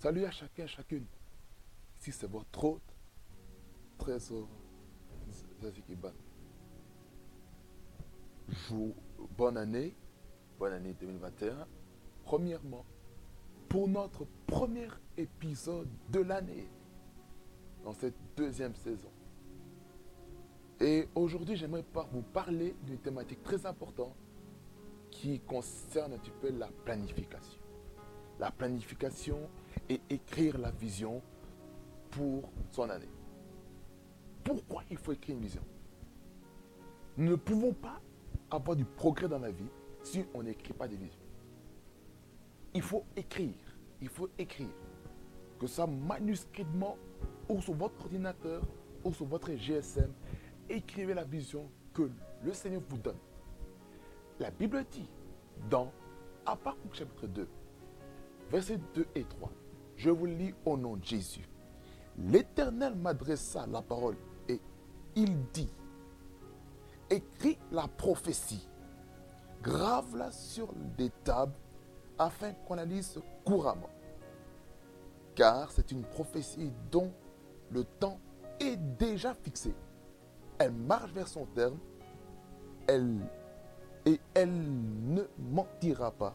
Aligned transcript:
Salut 0.00 0.24
à 0.24 0.30
chacun, 0.30 0.66
chacune. 0.66 1.04
Si 1.98 2.10
c'est 2.10 2.26
votre 2.26 2.64
hôte, 2.64 2.96
trésor, 3.98 4.48
bonne 9.36 9.58
année, 9.58 9.94
bonne 10.58 10.72
année 10.72 10.94
2021. 10.98 11.66
Premièrement, 12.24 12.86
pour 13.68 13.88
notre 13.88 14.26
premier 14.46 14.88
épisode 15.18 15.90
de 16.08 16.20
l'année, 16.20 16.66
dans 17.84 17.92
cette 17.92 18.16
deuxième 18.38 18.74
saison. 18.76 19.12
Et 20.80 21.10
aujourd'hui, 21.14 21.56
j'aimerais 21.56 21.84
vous 22.10 22.22
parler 22.22 22.74
d'une 22.86 23.00
thématique 23.00 23.42
très 23.42 23.66
importante 23.66 24.16
qui 25.10 25.40
concerne 25.40 26.14
un 26.14 26.18
petit 26.18 26.32
peu 26.40 26.48
la 26.52 26.68
planification. 26.86 27.60
La 28.38 28.50
planification 28.50 29.50
et 29.88 30.00
écrire 30.08 30.58
la 30.58 30.70
vision 30.70 31.22
pour 32.10 32.50
son 32.70 32.88
année. 32.90 33.08
Pourquoi 34.44 34.82
il 34.90 34.96
faut 34.96 35.12
écrire 35.12 35.36
une 35.36 35.42
vision? 35.42 35.62
Nous 37.16 37.30
ne 37.30 37.36
pouvons 37.36 37.72
pas 37.72 38.00
avoir 38.50 38.76
du 38.76 38.84
progrès 38.84 39.28
dans 39.28 39.38
la 39.38 39.50
vie 39.50 39.68
si 40.02 40.24
on 40.34 40.42
n'écrit 40.42 40.72
pas 40.72 40.88
des 40.88 40.96
visions. 40.96 41.20
Il 42.74 42.82
faut 42.82 43.04
écrire, 43.16 43.54
il 44.00 44.08
faut 44.08 44.28
écrire. 44.38 44.68
Que 45.58 45.66
ça 45.66 45.86
manuscritement 45.86 46.96
ou 47.48 47.60
sur 47.60 47.74
votre 47.74 48.00
ordinateur 48.00 48.62
ou 49.04 49.12
sur 49.12 49.26
votre 49.26 49.52
GSM, 49.52 50.10
écrivez 50.68 51.14
la 51.14 51.24
vision 51.24 51.68
que 51.92 52.08
le 52.42 52.52
Seigneur 52.52 52.80
vous 52.88 52.98
donne. 52.98 53.18
La 54.38 54.50
Bible 54.50 54.84
dit 54.90 55.08
dans 55.68 55.92
Habakkuk 56.46 56.94
chapitre 56.94 57.26
2, 57.26 57.48
versets 58.50 58.78
2 58.94 59.06
et 59.14 59.24
3, 59.24 59.52
je 60.00 60.08
vous 60.08 60.24
lis 60.24 60.54
au 60.64 60.78
nom 60.78 60.96
de 60.96 61.04
Jésus. 61.04 61.46
L'Éternel 62.16 62.94
m'adressa 62.94 63.66
la 63.66 63.82
parole 63.82 64.16
et 64.48 64.58
il 65.14 65.44
dit, 65.52 65.70
écris 67.10 67.58
la 67.70 67.86
prophétie, 67.86 68.66
grave-la 69.62 70.30
sur 70.30 70.72
des 70.96 71.10
tables 71.22 71.52
afin 72.18 72.54
qu'on 72.66 72.76
la 72.76 72.86
lise 72.86 73.20
couramment. 73.44 73.90
Car 75.34 75.70
c'est 75.70 75.92
une 75.92 76.04
prophétie 76.04 76.72
dont 76.90 77.12
le 77.70 77.84
temps 77.84 78.18
est 78.58 78.76
déjà 78.98 79.34
fixé. 79.34 79.74
Elle 80.58 80.72
marche 80.72 81.12
vers 81.12 81.28
son 81.28 81.44
terme 81.44 81.78
et 84.06 84.18
elle 84.32 84.52
ne 84.52 85.24
mentira 85.38 86.10
pas 86.10 86.34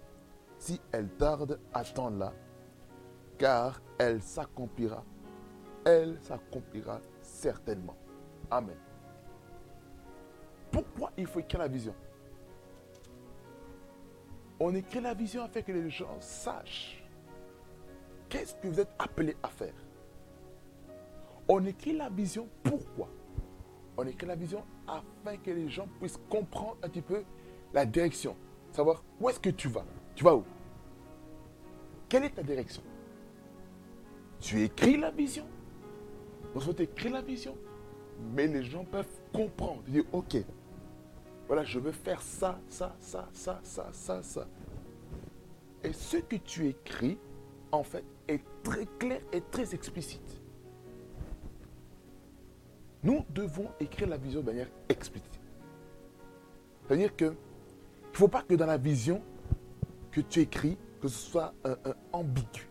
si 0.60 0.80
elle 0.92 1.10
tarde 1.18 1.60
là, 2.18 2.32
car 3.38 3.82
elle 3.98 4.22
s'accomplira. 4.22 5.04
Elle 5.86 6.18
s'accomplira 6.22 7.00
certainement. 7.22 7.96
Amen. 8.50 8.78
Pourquoi 10.72 11.12
il 11.18 11.28
faut 11.28 11.40
écrire 11.40 11.62
la 11.62 11.68
vision? 11.68 11.96
On 14.60 14.74
écrit 14.74 15.02
la 15.02 15.14
vision 15.14 15.44
afin 15.44 15.62
que 15.62 15.72
les 15.72 15.90
gens 15.90 16.20
sachent 16.20 17.04
qu'est-ce 18.30 18.56
que 18.56 18.68
vous 18.68 18.80
êtes 18.80 18.92
appelé 18.98 19.36
à 19.44 19.50
faire. 19.50 19.74
On 21.48 21.64
écrit 21.66 21.96
la 21.96 22.10
vision 22.10 22.48
pourquoi? 22.64 23.10
On 23.98 24.06
écrit 24.08 24.28
la 24.28 24.36
vision 24.36 24.64
afin 24.88 25.38
que 25.38 25.52
les 25.52 25.70
gens 25.70 25.88
puissent 26.00 26.20
comprendre 26.30 26.78
un 26.84 26.90
petit 26.90 27.02
peu 27.02 27.24
la 27.74 27.86
direction. 27.86 28.36
Savoir 28.72 29.04
où 29.20 29.30
est-ce 29.30 29.40
que 29.40 29.52
tu 29.52 29.68
vas? 29.70 29.86
Tu 30.16 30.24
vas 30.24 30.36
où? 30.36 30.44
Quelle 32.10 32.26
est 32.26 32.30
ta 32.36 32.44
direction? 32.44 32.84
Tu 34.46 34.62
écris 34.62 34.96
la 34.96 35.10
vision. 35.10 35.48
On 36.54 36.60
souhaite 36.60 36.80
écrire 36.80 37.14
la 37.14 37.24
vision. 37.24 37.58
Mais 38.36 38.46
les 38.46 38.62
gens 38.62 38.86
peuvent 38.86 39.20
comprendre. 39.34 39.82
Dire, 39.88 40.04
ok, 40.12 40.38
voilà, 41.48 41.64
je 41.64 41.80
veux 41.80 41.92
faire 41.92 42.22
ça, 42.22 42.60
ça, 42.70 42.96
ça, 43.00 43.28
ça, 43.34 43.60
ça, 43.64 43.90
ça, 43.92 44.22
ça. 44.22 44.48
Et 45.84 45.92
ce 45.94 46.18
que 46.18 46.36
tu 46.36 46.68
écris, 46.68 47.18
en 47.72 47.82
fait, 47.82 48.04
est 48.28 48.44
très 48.62 48.86
clair 49.00 49.20
et 49.34 49.42
très 49.42 49.74
explicite. 49.74 50.44
Nous 53.02 53.26
devons 53.32 53.70
écrire 53.80 54.10
la 54.10 54.18
vision 54.18 54.42
de 54.42 54.46
manière 54.46 54.70
explicite. 54.88 55.42
C'est-à-dire 56.86 57.16
que 57.16 57.26
il 57.26 58.12
ne 58.12 58.18
faut 58.18 58.28
pas 58.28 58.44
que 58.44 58.54
dans 58.54 58.68
la 58.68 58.78
vision 58.78 59.24
que 60.12 60.22
tu 60.22 60.42
écris, 60.42 60.78
que 61.02 61.08
ce 61.08 61.32
soit 61.32 61.56
un, 61.64 61.76
ambigu. 62.14 62.70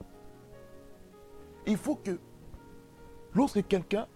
Il 1.66 1.76
faut 1.76 1.96
que 1.96 2.18
lorsque 3.34 3.66
quelqu'un 3.66 4.06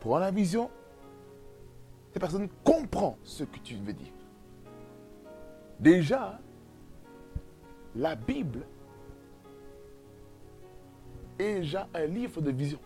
prend 0.00 0.18
la 0.18 0.30
vision, 0.30 0.70
cette 2.12 2.20
personne 2.20 2.48
comprend 2.62 3.16
ce 3.22 3.44
que 3.44 3.58
tu 3.58 3.74
veux 3.76 3.92
dire. 3.92 4.12
Déjà, 5.80 6.38
la 7.96 8.14
Bible 8.14 8.66
est 11.38 11.60
déjà 11.60 11.88
un 11.94 12.04
livre 12.06 12.40
de 12.40 12.50
vision. 12.50 12.78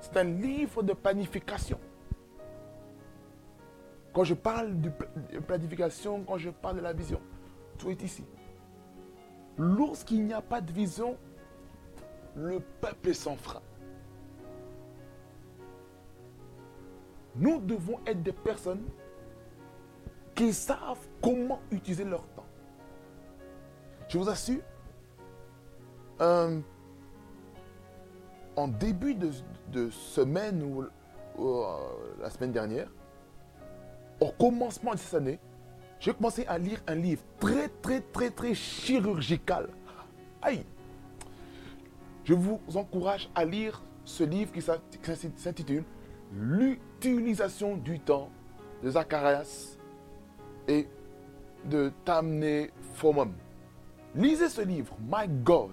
C'est 0.00 0.16
un 0.16 0.24
livre 0.24 0.82
de 0.82 0.92
planification. 0.92 1.78
Quand 4.12 4.24
je 4.24 4.34
parle 4.34 4.80
de 4.80 4.90
planification, 5.40 6.22
quand 6.24 6.38
je 6.38 6.50
parle 6.50 6.76
de 6.76 6.82
la 6.82 6.92
vision, 6.92 7.20
tout 7.78 7.90
est 7.90 8.02
ici. 8.02 8.24
Lorsqu'il 9.58 10.24
n'y 10.24 10.32
a 10.32 10.40
pas 10.40 10.60
de 10.60 10.72
vision, 10.72 11.16
le 12.36 12.60
peuple 12.80 13.12
sans 13.12 13.36
frein. 13.36 13.62
Nous 17.34 17.60
devons 17.60 17.98
être 18.06 18.22
des 18.22 18.32
personnes 18.32 18.84
qui 20.34 20.52
savent 20.52 21.04
comment 21.22 21.60
utiliser 21.70 22.04
leur 22.04 22.22
temps. 22.28 22.46
Je 24.08 24.18
vous 24.18 24.28
assure, 24.28 24.62
en 26.20 26.62
début 28.68 29.14
de, 29.14 29.90
semaine 29.90 30.62
ou, 30.62 30.84
euh, 31.38 31.78
la 32.20 32.30
semaine 32.30 32.52
dernière, 32.52 32.88
au 34.20 34.30
commencement 34.32 34.92
de 34.92 34.98
cette 34.98 35.14
année, 35.14 35.38
j'ai 36.00 36.12
commencé 36.12 36.46
à 36.46 36.58
lire 36.58 36.80
un 36.86 36.94
livre 36.94 37.22
très, 37.40 37.68
très, 37.68 38.00
très, 38.00 38.30
très 38.30 38.54
chirurgical. 38.54 39.68
Aïe! 40.42 40.64
Je 42.24 42.34
vous 42.34 42.60
encourage 42.74 43.30
à 43.34 43.44
lire 43.44 43.82
ce 44.04 44.24
livre 44.24 44.52
qui 44.52 44.62
s'intitule 44.62 45.84
L'utilisation 46.32 47.76
du 47.78 47.98
temps 48.00 48.28
de 48.82 48.90
Zacharias 48.90 49.78
et 50.68 50.86
de 51.64 51.90
Tamne 52.04 52.68
Fomum. 52.94 53.32
Lisez 54.14 54.48
ce 54.50 54.60
livre, 54.60 54.94
My 55.00 55.26
God. 55.26 55.72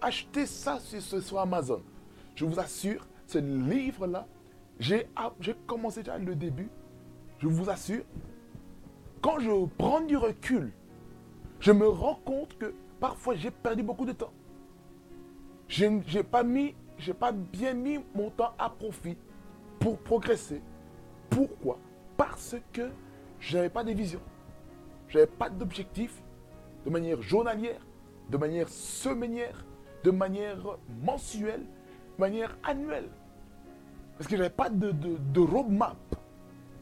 Achetez 0.00 0.46
ça 0.46 0.78
sur, 0.78 1.02
sur 1.02 1.40
Amazon. 1.40 1.82
Je 2.36 2.44
vous 2.44 2.60
assure, 2.60 3.06
ce 3.26 3.38
livre-là, 3.38 4.26
j'ai 4.78 5.08
commencé 5.66 6.00
déjà 6.02 6.16
le 6.16 6.36
début. 6.36 6.70
Je 7.40 7.48
vous 7.48 7.68
assure, 7.68 8.04
quand 9.20 9.40
je 9.40 9.50
prends 9.76 10.00
du 10.00 10.16
recul, 10.16 10.72
je 11.60 11.72
me 11.72 11.88
rends 11.88 12.20
compte 12.24 12.56
que 12.58 12.74
parfois 13.00 13.34
j'ai 13.34 13.50
perdu 13.50 13.82
beaucoup 13.82 14.06
de 14.06 14.12
temps. 14.12 14.32
Je 15.68 15.84
n'ai 15.86 16.22
pas 16.22 16.42
mis, 16.42 16.74
j'ai 16.98 17.14
pas 17.14 17.32
bien 17.32 17.74
mis 17.74 17.98
mon 18.14 18.30
temps 18.30 18.54
à 18.58 18.70
profit 18.70 19.16
pour 19.78 19.98
progresser. 19.98 20.62
Pourquoi? 21.30 21.78
Parce 22.16 22.56
que 22.72 22.90
je 23.40 23.56
n'avais 23.56 23.68
pas 23.68 23.84
de 23.84 23.92
vision. 23.92 24.20
Je 25.08 25.18
n'avais 25.18 25.30
pas 25.30 25.50
d'objectif 25.50 26.22
de 26.84 26.90
manière 26.90 27.20
journalière, 27.22 27.80
de 28.30 28.36
manière 28.36 28.68
semainière, 28.68 29.64
de 30.04 30.10
manière 30.10 30.78
mensuelle, 31.02 31.60
de 32.16 32.20
manière 32.20 32.56
annuelle. 32.64 33.08
Parce 34.16 34.28
que 34.28 34.36
je 34.36 34.42
n'avais 34.42 34.54
pas 34.54 34.68
de, 34.68 35.40
roadmap 35.40 35.96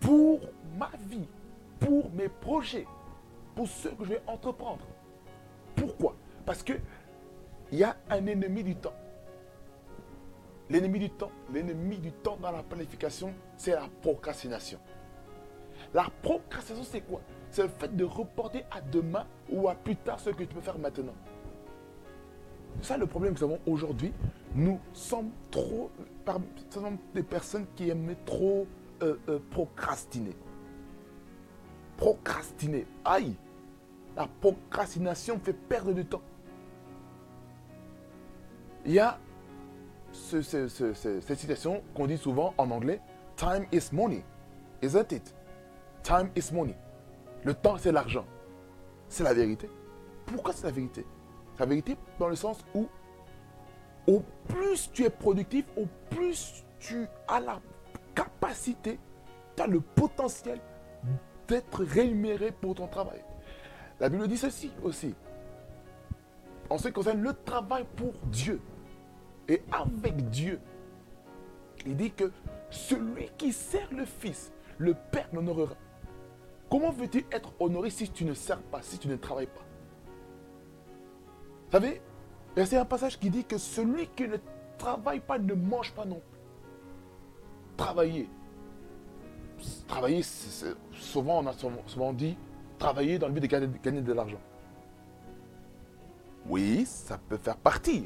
pour 0.01 0.41
ma 0.79 0.91
vie, 1.09 1.27
pour 1.81 2.11
mes 2.13 2.29
projets, 2.29 2.87
pour 3.55 3.69
ce 3.69 3.89
que 3.89 4.05
je 4.05 4.11
vais 4.11 4.23
entreprendre. 4.27 4.87
Pourquoi? 5.75 6.15
Parce 6.45 6.63
que 6.63 6.75
il 7.73 7.79
y 7.79 7.85
a 7.85 7.97
un 8.11 8.27
ennemi 8.27 8.63
du 8.63 8.77
temps. 8.77 8.95
L'ennemi 10.69 10.99
du 10.99 11.11
temps, 11.11 11.31
l'ennemi 11.53 11.99
du 11.99 12.13
temps 12.13 12.37
dans 12.41 12.51
la 12.51 12.63
planification, 12.63 13.33
c'est 13.57 13.73
la 13.73 13.89
procrastination. 14.03 14.79
La 15.95 16.07
procrastination, 16.23 16.85
c'est 16.91 17.03
quoi? 17.03 17.21
C'est 17.51 17.63
le 17.63 17.69
fait 17.69 17.95
de 17.95 18.05
reporter 18.05 18.65
à 18.71 18.81
demain 18.81 19.27
ou 19.51 19.69
à 19.69 19.75
plus 19.75 19.97
tard 19.97 20.19
ce 20.19 20.31
que 20.31 20.43
tu 20.43 20.55
peux 20.55 20.61
faire 20.61 20.79
maintenant. 20.79 21.15
C'est 22.81 22.89
ça 22.89 22.97
le 22.99 23.07
problème 23.07 23.35
que 23.35 23.45
nous 23.45 23.53
avons 23.53 23.61
aujourd'hui. 23.67 24.13
Nous 24.55 24.81
sommes 24.93 25.31
trop, 25.51 25.91
sommes 26.71 26.99
des 27.15 27.23
personnes 27.23 27.67
qui 27.77 27.89
aiment 27.89 28.17
trop 28.25 28.67
euh, 29.03 29.17
euh, 29.29 29.39
procrastiner. 29.51 30.35
Procrastiner. 31.97 32.87
Aïe 33.05 33.35
La 34.17 34.29
procrastination 34.41 35.39
fait 35.43 35.53
perdre 35.53 35.93
du 35.93 36.05
temps. 36.05 36.23
il 38.85 38.93
y 38.93 39.01
a 39.01 39.19
cette 40.13 41.39
citation 41.39 41.83
qu'on 41.95 42.07
dit 42.07 42.17
souvent 42.17 42.55
en 42.57 42.71
anglais, 42.71 43.01
Time 43.37 43.67
is 43.73 43.91
money, 43.93 44.25
isn't 44.81 45.13
it? 45.13 45.35
Time 46.03 46.31
is 46.35 46.53
money. 46.53 46.75
Le 47.45 47.53
temps, 47.53 47.77
c'est 47.77 47.93
l'argent. 47.93 48.25
C'est 49.09 49.25
la 49.25 49.35
vérité. 49.35 49.69
Pourquoi 50.25 50.53
c'est 50.55 50.65
la 50.65 50.73
vérité? 50.73 51.05
C'est 51.55 51.61
la 51.61 51.67
vérité 51.67 51.97
dans 52.19 52.29
le 52.29 52.37
sens 52.37 52.65
où 52.75 52.87
au 54.07 54.23
plus 54.49 54.91
tu 54.93 55.05
es 55.05 55.11
productif, 55.11 55.67
au 55.77 55.87
plus 56.11 56.65
tu 56.79 57.07
as 57.29 57.41
la 57.41 57.61
capacité, 58.15 58.99
tu 59.57 59.63
as 59.63 59.67
le 59.67 59.81
potentiel 59.81 60.61
d'être 61.49 61.85
rémunéré 61.85 62.53
pour 62.53 62.75
ton 62.75 62.87
travail. 62.87 63.23
La 64.01 64.09
Bible 64.09 64.29
dit 64.29 64.37
ceci 64.37 64.71
aussi. 64.83 65.15
En 66.69 66.79
ce 66.79 66.89
qui 66.89 66.95
concerne 66.95 67.23
le 67.23 67.33
travail 67.33 67.85
pour 67.97 68.13
Dieu 68.25 68.61
et 69.49 69.63
avec 69.71 70.29
Dieu, 70.31 70.61
il 71.87 71.97
dit 71.97 72.11
que 72.11 72.33
celui 72.71 73.29
qui 73.39 73.53
sert 73.53 73.89
le 73.93 74.05
Fils, 74.05 74.53
le 74.79 74.95
Père 75.13 75.29
l'honorera. 75.33 75.75
Comment 76.69 76.91
veux-tu 76.91 77.25
être 77.31 77.53
honoré 77.61 77.91
si 77.91 78.11
tu 78.11 78.25
ne 78.25 78.35
sers 78.35 78.61
pas, 78.61 78.83
si 78.83 78.99
tu 78.99 79.07
ne 79.07 79.17
travailles 79.17 79.47
pas? 79.47 79.65
Vous 81.67 81.73
savez, 81.73 82.03
c'est 82.57 82.77
un 82.77 82.85
passage 82.85 83.19
qui 83.19 83.31
dit 83.31 83.45
que 83.45 83.59
celui 83.59 84.09
qui 84.09 84.27
ne 84.27 84.37
travaille 84.79 85.21
pas 85.21 85.39
ne 85.39 85.55
mange 85.55 85.93
pas 85.93 86.05
non 86.05 86.17
plus. 86.17 86.41
Travailler. 87.77 88.29
Travailler, 89.89 90.23
souvent 90.93 91.43
on 91.43 91.47
a 91.47 91.53
souvent 91.87 92.13
dit 92.13 92.37
travailler 92.79 93.19
dans 93.19 93.29
le 93.29 93.33
but 93.33 93.41
de 93.41 93.47
gagner 93.47 94.01
de 94.01 94.13
l'argent. 94.13 94.41
Oui, 96.49 96.85
ça 96.87 97.19
peut 97.19 97.39
faire 97.39 97.57
partir. 97.57 98.05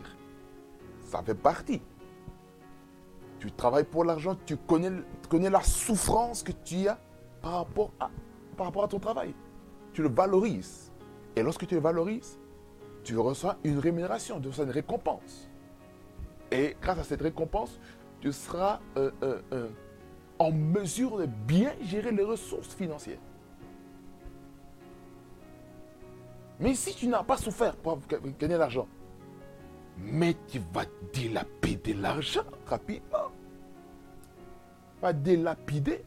Ça 1.04 1.22
fait 1.22 1.34
partie. 1.34 1.82
Tu 3.38 3.50
travailles 3.50 3.84
pour 3.84 4.04
l'argent, 4.04 4.36
tu 4.46 4.56
connais, 4.56 5.50
la 5.50 5.62
souffrance 5.62 6.42
que 6.42 6.52
tu 6.52 6.86
as 6.88 6.98
par 7.40 7.52
rapport, 7.52 7.90
à, 7.98 8.10
par 8.56 8.66
rapport 8.66 8.84
à 8.84 8.88
ton 8.88 8.98
travail. 8.98 9.34
Tu 9.92 10.02
le 10.02 10.08
valorises. 10.08 10.92
Et 11.36 11.42
lorsque 11.42 11.66
tu 11.66 11.74
le 11.74 11.80
valorises, 11.80 12.38
tu 13.02 13.16
reçois 13.18 13.56
une 13.64 13.78
rémunération, 13.78 14.40
tu 14.40 14.48
reçois 14.48 14.64
une 14.64 14.70
récompense. 14.70 15.48
Et 16.52 16.76
grâce 16.82 16.98
à 16.98 17.04
cette 17.04 17.22
récompense, 17.22 17.80
tu 18.20 18.32
seras 18.32 18.80
euh, 18.96 19.10
euh, 19.22 19.40
euh, 19.52 19.68
en 20.40 20.52
mesure 20.52 21.18
de 21.18 21.26
bien 21.26 21.72
gérer 21.82 22.10
les 22.12 22.24
ressources 22.24 22.74
financières. 22.74 23.18
Mais 26.58 26.74
si 26.74 26.94
tu 26.94 27.06
n'as 27.08 27.22
pas 27.22 27.36
souffert 27.36 27.76
pour 27.76 28.00
gagner 28.38 28.56
l'argent, 28.56 28.88
mais 29.98 30.34
tu 30.48 30.60
vas 30.72 30.86
dilapider 31.12 31.92
l'argent 31.92 32.44
rapidement. 32.66 33.28
Tu 34.94 35.02
vas 35.02 35.12
dilapider. 35.12 36.04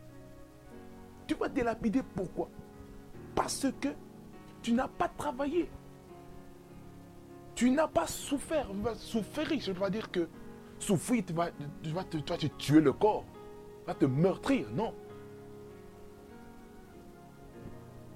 Tu 1.28 1.36
vas 1.36 1.50
dilapider 1.50 2.02
pourquoi? 2.16 2.50
Parce 3.36 3.68
que 3.80 3.90
tu 4.64 4.74
n'as 4.74 4.88
pas 4.88 5.10
travaillé. 5.10 5.70
Tu 7.54 7.70
n'as 7.70 7.88
pas 7.88 8.08
souffert. 8.08 8.68
Souffrir, 8.96 9.60
je 9.60 9.70
ne 9.70 9.76
veux 9.76 9.82
pas 9.82 9.92
dire 9.92 10.10
que 10.10 10.28
souffrir, 10.80 11.24
tu 11.24 11.34
vas, 11.34 11.52
te, 12.04 12.18
te 12.18 12.48
tuer 12.58 12.82
le 12.82 12.94
corps. 12.94 13.26
Vas 13.86 13.96
te 13.96 14.06
meurtrir. 14.06 14.70
Non. 14.72 14.94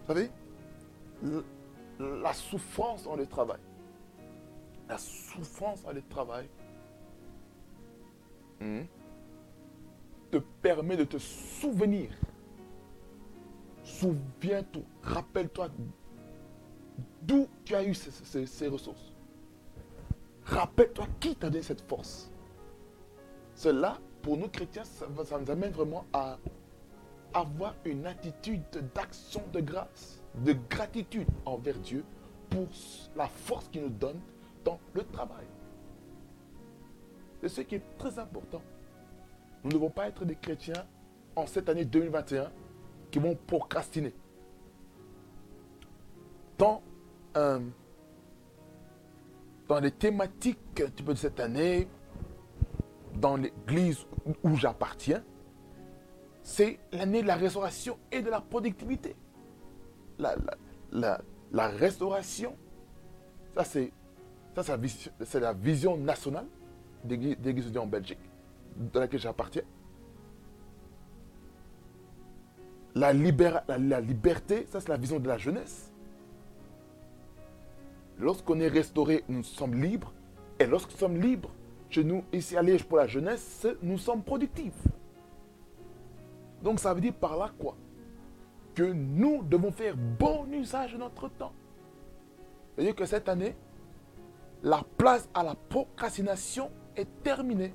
Vous 0.01 0.13
savez 0.13 0.31
la 1.99 2.33
souffrance 2.33 3.03
dans 3.03 3.15
le 3.15 3.25
travail. 3.25 3.59
La 4.87 4.97
souffrance 4.97 5.83
dans 5.83 5.91
le 5.91 6.01
travail 6.01 6.47
hmm, 8.61 8.83
te 10.31 10.37
permet 10.61 10.95
de 10.95 11.03
te 11.03 11.17
souvenir. 11.17 12.09
Souviens-toi, 13.83 14.83
rappelle-toi 15.01 15.69
d'où 17.21 17.47
tu 17.63 17.75
as 17.75 17.83
eu 17.83 17.93
ces, 17.93 18.67
ressources. 18.67 19.13
Rappelle-toi 20.45 21.07
qui 21.19 21.35
t'a 21.35 21.49
donné 21.49 21.63
cette 21.63 21.81
force. 21.81 22.31
Cela, 23.55 23.97
pour 24.27 24.35
nous 24.35 24.49
chrétiens, 24.49 24.83
ça 24.83 25.07
nous 25.07 25.51
amène 25.51 25.71
vraiment 25.71 26.03
à 26.11 26.37
avoir 27.33 27.73
une 27.85 28.05
attitude 28.05 28.61
d'action 28.93 29.41
de 29.53 29.61
grâce 29.61 30.21
de 30.43 30.53
gratitude 30.69 31.29
envers 31.45 31.79
Dieu 31.79 32.03
pour 32.49 32.67
la 33.15 33.27
force 33.27 33.69
qu'il 33.69 33.83
nous 33.83 33.89
donne 33.89 34.19
dans 34.65 34.81
le 34.93 35.05
travail. 35.05 35.45
C'est 37.39 37.47
ce 37.47 37.61
qui 37.61 37.75
est 37.75 37.97
très 37.97 38.19
important. 38.19 38.61
Nous 39.63 39.69
ne 39.69 39.75
devons 39.75 39.89
pas 39.89 40.09
être 40.09 40.25
des 40.25 40.35
chrétiens 40.35 40.85
en 41.37 41.47
cette 41.47 41.69
année 41.69 41.85
2021 41.85 42.51
qui 43.09 43.19
vont 43.19 43.37
procrastiner. 43.47 44.13
Dans, 46.57 46.81
euh, 47.37 47.61
dans 49.69 49.79
les 49.79 49.91
thématiques 49.91 50.83
de 51.01 51.15
cette 51.15 51.39
année, 51.39 51.87
dans 53.19 53.37
l'église 53.37 54.05
où 54.43 54.55
j'appartiens, 54.55 55.23
c'est 56.43 56.79
l'année 56.91 57.21
de 57.21 57.27
la 57.27 57.35
restauration 57.35 57.97
et 58.11 58.21
de 58.21 58.29
la 58.29 58.41
productivité 58.41 59.15
la, 60.19 61.67
restauration, 61.67 62.55
ça 63.55 63.63
c'est 63.63 65.39
la, 65.39 65.53
vision 65.53 65.97
nationale 65.97 66.47
de 67.03 67.77
en 67.77 67.87
Belgique, 67.87 68.19
dans 68.93 68.99
laquelle 68.99 69.19
j'appartiens. 69.19 69.63
La, 72.95 73.13
la, 73.13 74.01
liberté, 74.01 74.65
ça 74.69 74.79
c'est 74.81 74.89
la 74.89 74.97
vision 74.97 75.19
de 75.19 75.27
la 75.27 75.37
jeunesse. 75.37 75.91
Lorsqu'on 78.19 78.59
est 78.59 78.67
restauré, 78.67 79.23
nous 79.29 79.43
sommes 79.43 79.79
libres. 79.79 80.11
Et 80.59 80.65
lorsque 80.65 80.89
nous 80.91 80.97
sommes 80.97 81.21
libres, 81.21 81.51
chez 81.89 82.03
nous, 82.03 82.23
ici 82.33 82.57
à 82.57 82.61
Liège 82.61 82.83
pour 82.83 82.97
la 82.97 83.07
jeunesse, 83.07 83.65
nous 83.81 83.97
sommes 83.97 84.23
productifs. 84.23 84.87
Donc 86.61 86.79
ça 86.79 86.93
veut 86.93 87.01
dire 87.01 87.13
par 87.13 87.37
là 87.37 87.51
quoi? 87.57 87.75
Que 88.75 88.83
nous 88.83 89.43
devons 89.43 89.71
faire 89.71 89.95
bon 89.95 90.45
usage 90.51 90.93
de 90.93 90.97
notre 90.97 91.29
temps. 91.29 91.53
C'est-à-dire 92.75 92.95
que 92.95 93.05
cette 93.05 93.29
année, 93.29 93.55
la 94.63 94.83
place 94.97 95.29
à 95.33 95.43
la 95.43 95.55
procrastination 95.55 96.71
est 96.95 97.07
terminée. 97.23 97.73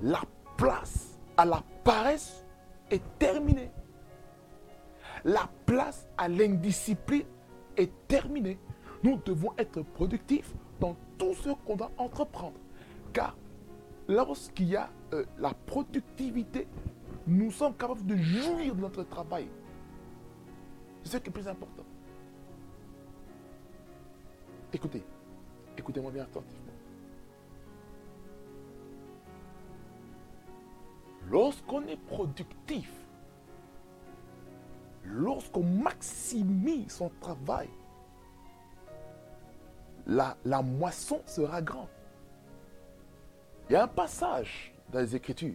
La 0.00 0.22
place 0.56 1.18
à 1.36 1.44
la 1.44 1.62
paresse 1.84 2.44
est 2.90 3.02
terminée. 3.18 3.70
La 5.24 5.48
place 5.66 6.08
à 6.16 6.28
l'indiscipline 6.28 7.24
est 7.76 7.90
terminée. 8.08 8.58
Nous 9.02 9.20
devons 9.24 9.52
être 9.58 9.82
productifs 9.82 10.54
tout 11.18 11.34
ce 11.34 11.50
qu'on 11.64 11.76
doit 11.76 11.92
entreprendre. 11.98 12.58
Car 13.12 13.36
lorsqu'il 14.08 14.68
y 14.68 14.76
a 14.76 14.90
euh, 15.12 15.24
la 15.38 15.52
productivité, 15.52 16.66
nous 17.26 17.50
sommes 17.50 17.74
capables 17.74 18.04
de 18.06 18.16
jouir 18.16 18.74
de 18.74 18.80
notre 18.80 19.02
travail. 19.04 19.48
C'est 21.02 21.12
ce 21.12 21.16
qui 21.18 21.30
est 21.30 21.32
plus 21.32 21.48
important. 21.48 21.84
Écoutez, 24.72 25.02
écoutez-moi 25.76 26.10
bien 26.10 26.24
attentivement. 26.24 26.72
Lorsqu'on 31.30 31.82
est 31.86 31.96
productif, 31.96 32.90
lorsqu'on 35.04 35.62
maximise 35.62 36.92
son 36.92 37.10
travail, 37.20 37.68
la, 40.06 40.62
moisson 40.62 41.20
sera 41.26 41.60
grande. 41.60 41.88
Il 43.68 43.72
y 43.72 43.76
a 43.76 43.84
un 43.84 43.88
passage 43.88 44.72
dans 44.92 45.00
les 45.00 45.16
Écritures 45.16 45.54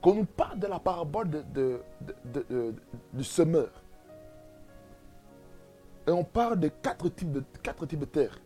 qu'on 0.00 0.14
nous 0.14 0.24
parle 0.24 0.58
de 0.58 0.66
la 0.66 0.78
parabole 0.78 1.28
de, 1.28 1.80
du 3.12 3.24
semeur. 3.24 3.70
Et 6.06 6.10
on 6.10 6.24
parle 6.24 6.58
de 6.58 6.68
quatre 6.68 7.08
types 7.10 7.32
de, 7.32 7.44
quatre 7.62 7.84
types 7.84 7.98
de 7.98 8.04
terre. 8.06 8.38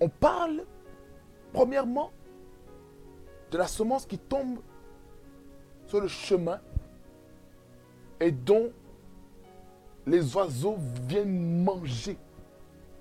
On 0.00 0.08
parle, 0.08 0.64
premièrement, 1.52 2.10
de 3.50 3.58
la 3.58 3.66
semence 3.66 4.04
qui 4.06 4.18
tombe 4.18 4.58
sur 5.86 6.00
le 6.00 6.08
chemin 6.08 6.60
et 8.18 8.32
dont 8.32 8.72
les 10.06 10.34
oiseaux 10.34 10.76
viennent 11.06 11.62
manger 11.62 12.18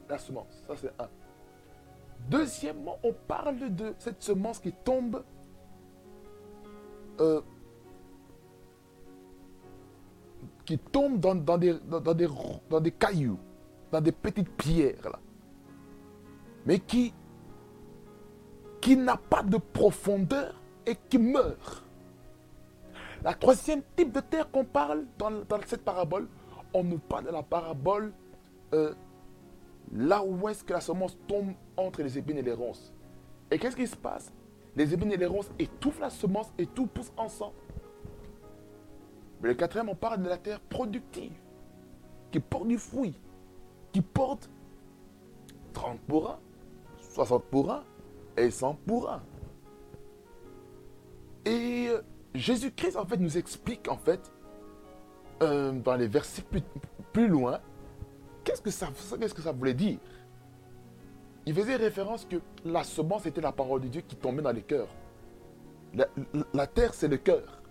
la 0.09 0.17
semence. 0.17 0.63
Ça, 0.67 0.75
c'est 0.77 0.93
un. 1.01 1.09
Deuxièmement, 2.29 2.97
on 3.03 3.13
parle 3.13 3.75
de 3.75 3.93
cette 4.00 4.21
semence 4.21 4.59
qui 4.59 4.71
tombe 4.71 5.24
euh, 7.19 7.41
qui 10.65 10.77
tombent 10.79 11.19
dans, 11.19 11.35
dans, 11.35 11.57
des, 11.57 11.75
dans, 11.88 12.13
des, 12.13 12.27
dans 12.69 12.79
des 12.81 12.91
cailloux, 12.91 13.38
dans 13.91 14.01
des 14.01 14.12
petites 14.12 14.50
pierres. 14.57 15.03
Là. 15.03 15.19
mais 16.65 16.79
qui, 16.79 17.13
qui 18.81 18.97
n'a 18.97 19.17
pas 19.17 19.43
de 19.43 19.57
profondeur 19.57 20.59
et 20.85 20.95
qui 21.09 21.17
meurt. 21.17 21.83
La 23.24 23.33
troisième 23.33 23.81
type 23.95 24.12
de 24.12 24.19
terre 24.19 24.50
qu'on 24.51 24.65
parle 24.65 25.05
dans, 25.17 25.31
cette 25.65 25.83
parabole, 25.83 26.27
on 26.74 26.83
nous 26.83 27.00
parle 27.00 27.25
de 27.25 27.31
la 27.31 27.43
parabole 27.43 28.12
euh, 28.74 28.93
là 29.94 30.24
où 30.24 30.48
est-ce 30.50 30.63
que 30.63 30.74
la 30.74 30.82
semence 30.82 31.18
tombe 31.27 31.54
entre 31.77 32.01
les 32.01 32.18
épines 32.18 32.38
et 32.38 32.42
les 32.42 32.54
ronces. 32.54 32.94
Et 33.51 33.60
qu'est-ce 33.60 33.75
qui 33.75 33.88
se 33.88 33.96
passe? 33.96 34.32
Les 34.75 34.94
épines 34.94 35.12
et 35.12 35.18
les 35.18 35.25
ronces 35.25 35.50
étouffent 35.60 36.00
la 36.00 36.10
semence 36.10 36.51
et 36.58 36.65
tout 36.65 36.88
pousse 36.88 37.12
ensemble. 37.18 37.56
Mais 39.42 39.50
le 39.50 39.56
quatrième, 39.56 39.89
on 39.89 39.96
parle 39.96 40.22
de 40.22 40.30
la 40.30 40.38
terre 40.38 40.60
productive, 40.60 41.34
qui 42.32 42.39
porte 42.39 42.68
du 42.68 42.77
fruit, 42.77 43.20
qui 43.92 44.01
porte 44.01 44.50
30 45.74 46.00
pour 46.01 46.32
1, 46.32 46.39
60 47.13 47.44
pour 47.46 47.72
1 47.72 47.84
et 48.38 48.51
100 48.51 48.80
pour 48.86 49.10
1. 49.10 49.24
Et 51.46 51.88
euh, 51.89 52.01
Jésus-Christ, 52.34 52.98
en 52.98 53.06
fait, 53.06 53.18
nous 53.18 53.38
explique, 53.38 53.88
en 53.88 53.98
fait, 53.98 54.32
euh, 55.44 55.72
dans 55.72 55.96
les 55.96 56.08
versets 56.08 56.44
plus, 57.13 57.27
loin, 57.27 57.60
qu'est-ce 58.45 58.61
que, 58.61 58.71
ça, 58.71 58.87
qu'est-ce 59.19 59.33
que 59.33 59.41
ça 59.41 59.51
voulait 59.51 59.73
dire? 59.73 59.97
Il 61.45 61.53
faisait 61.53 61.75
référence 61.75 62.25
que 62.25 62.37
la 62.63 62.83
semence 62.83 63.25
était 63.25 63.41
la 63.41 63.51
parole 63.51 63.81
de 63.81 63.87
Dieu 63.87 64.01
qui 64.07 64.15
tombait 64.15 64.41
dans 64.41 64.51
les 64.51 64.61
cœurs. 64.61 64.87
La, 66.53 66.67
terre, 66.67 66.93
c'est 66.93 67.07
le 67.07 67.17
cœur 67.17 67.61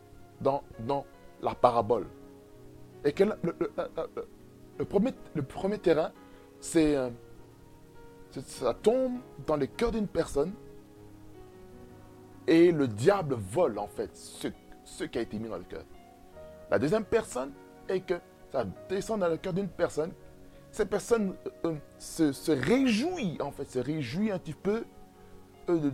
dans, 0.41 0.63
dans 0.81 1.05
la 1.43 1.55
parabole. 1.55 2.07
Et 3.05 3.13
que 3.13 3.25
le, 3.25 4.85
premier, 4.85 5.13
le 5.35 5.43
premier 5.43 5.79
terrain, 5.79 6.13
c'est 6.61 6.97
euh, 6.97 7.11
ça 8.31 8.75
tombe 8.75 9.19
dans 9.47 9.57
le 9.57 9.67
cœur 9.67 9.93
d'une 9.93 10.09
personne 10.09 10.53
et 12.47 12.71
le 12.73 12.89
diable 12.89 13.35
vole 13.35 13.79
en 13.79 13.87
fait 13.87 14.11
ce, 14.17 14.49
ce 14.85 15.05
qui 15.05 15.19
a 15.19 15.23
été 15.23 15.39
mis 15.39 15.49
dans 15.49 15.59
le 15.59 15.65
cœur. 15.65 15.85
La 16.71 16.79
deuxième 16.79 17.05
personne 17.05 17.53
est 17.89 18.01
que 18.01 18.15
ça 18.51 18.65
descend 18.89 19.21
dans 19.21 19.29
le 19.29 19.37
cœur 19.37 19.53
d'une 19.53 19.69
personne. 19.69 20.13
Cette 20.75 20.91
personne 20.91 21.37
euh, 21.65 21.77
euh, 22.21 22.33
se, 22.33 22.51
réjouit 22.51 23.39
en 23.41 23.53
fait, 23.53 23.71
se 23.71 23.79
réjouit 23.79 24.33
un 24.33 24.41
petit 24.41 24.55
peu 24.55 24.85
euh, 25.69 25.91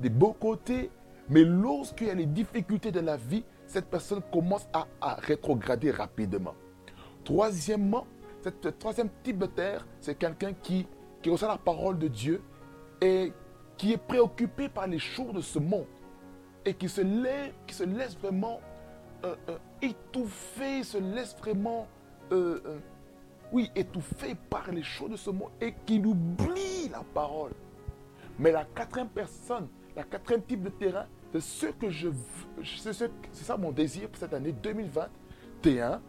des 0.00 0.10
beaux 0.10 0.32
côtés, 0.32 0.92
mais 1.28 1.42
lorsqu'il 1.42 2.06
y 2.06 2.10
a 2.10 2.14
les 2.14 2.26
difficultés 2.26 2.92
de 2.92 3.00
la 3.00 3.16
vie, 3.16 3.42
cette 3.66 3.86
personne 3.86 4.22
commence 4.32 4.68
à, 4.72 4.86
rétrograder 5.16 5.90
rapidement. 5.90 6.54
Troisièmement, 7.24 8.06
cette 8.44 8.78
troisième 8.78 9.08
type 9.24 9.38
de 9.38 9.46
terre, 9.46 9.84
c'est 9.98 10.14
quelqu'un 10.14 10.52
qui 10.52 10.86
qui 11.20 11.28
reçoit 11.28 11.48
la 11.48 11.58
parole 11.58 11.98
de 11.98 12.06
Dieu 12.06 12.42
et 13.00 13.32
qui 13.76 13.92
est 13.92 13.98
préoccupé 14.06 14.68
par 14.68 14.86
les 14.86 15.00
choses 15.00 15.34
de 15.34 15.40
ce 15.40 15.58
monde 15.58 15.86
et 16.64 16.74
qui 16.74 16.88
se 16.88 17.00
laisse, 17.00 17.54
qui 17.66 17.74
se 17.74 17.82
laisse 17.82 18.16
vraiment 18.16 18.60
étouffer, 19.82 20.84
se 20.84 20.98
laisse 20.98 21.36
vraiment, 21.36 21.88
oui, 23.52 23.70
étouffer 23.76 24.34
par 24.48 24.70
les 24.72 24.82
choses 24.82 25.10
de 25.10 25.16
ce 25.16 25.30
monde 25.30 25.50
et 25.60 25.74
qui 25.86 25.98
oublie 25.98 26.88
la 26.90 27.04
parole. 27.14 27.52
Mais 28.38 28.50
la 28.50 28.64
quatrième 28.64 29.08
personne, 29.08 29.68
la 29.94 30.04
quatrième 30.04 30.42
type 30.42 30.62
de 30.62 30.70
terrain, 30.70 31.06
c'est 31.32 31.40
ce 31.40 31.66
que 31.66 31.90
je 31.90 32.08
c'est 32.62 33.44
ça 33.44 33.56
mon 33.56 33.72
désir 33.72 34.08
pour 34.08 34.18
cette 34.18 34.34
année 34.34 34.52
2021, 34.52 36.00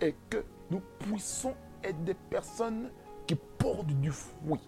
et 0.00 0.14
que 0.28 0.44
nous 0.70 0.82
puissions 0.98 1.54
être 1.82 2.02
des 2.04 2.14
personnes 2.14 2.90
qui 3.26 3.34
portent 3.34 3.86
du 3.86 4.10
fruit. 4.10 4.60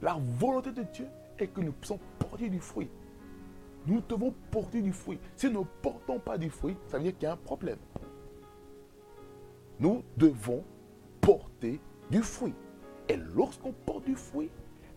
La 0.00 0.16
volonté 0.38 0.72
de 0.72 0.82
Dieu 0.82 1.06
est 1.38 1.48
que 1.48 1.60
nous 1.60 1.72
puissions 1.72 1.98
porter 2.18 2.48
du 2.48 2.60
fruit. 2.60 2.90
Nous 3.86 4.00
devons 4.08 4.34
porter 4.50 4.80
du 4.80 4.92
fruit. 4.92 5.18
Si 5.36 5.50
nous 5.50 5.60
ne 5.60 5.66
portons 5.82 6.18
pas 6.18 6.38
du 6.38 6.50
fruit, 6.50 6.76
ça 6.88 6.98
veut 6.98 7.04
dire 7.04 7.14
qu'il 7.14 7.24
y 7.24 7.26
a 7.26 7.32
un 7.32 7.36
problème. 7.36 7.78
Nous 9.82 10.04
devons 10.16 10.62
porter 11.20 11.80
du 12.08 12.22
fruit. 12.22 12.54
Et 13.08 13.16
lorsqu'on 13.16 13.72
porte 13.72 14.04
du 14.04 14.14
fruit, 14.14 14.48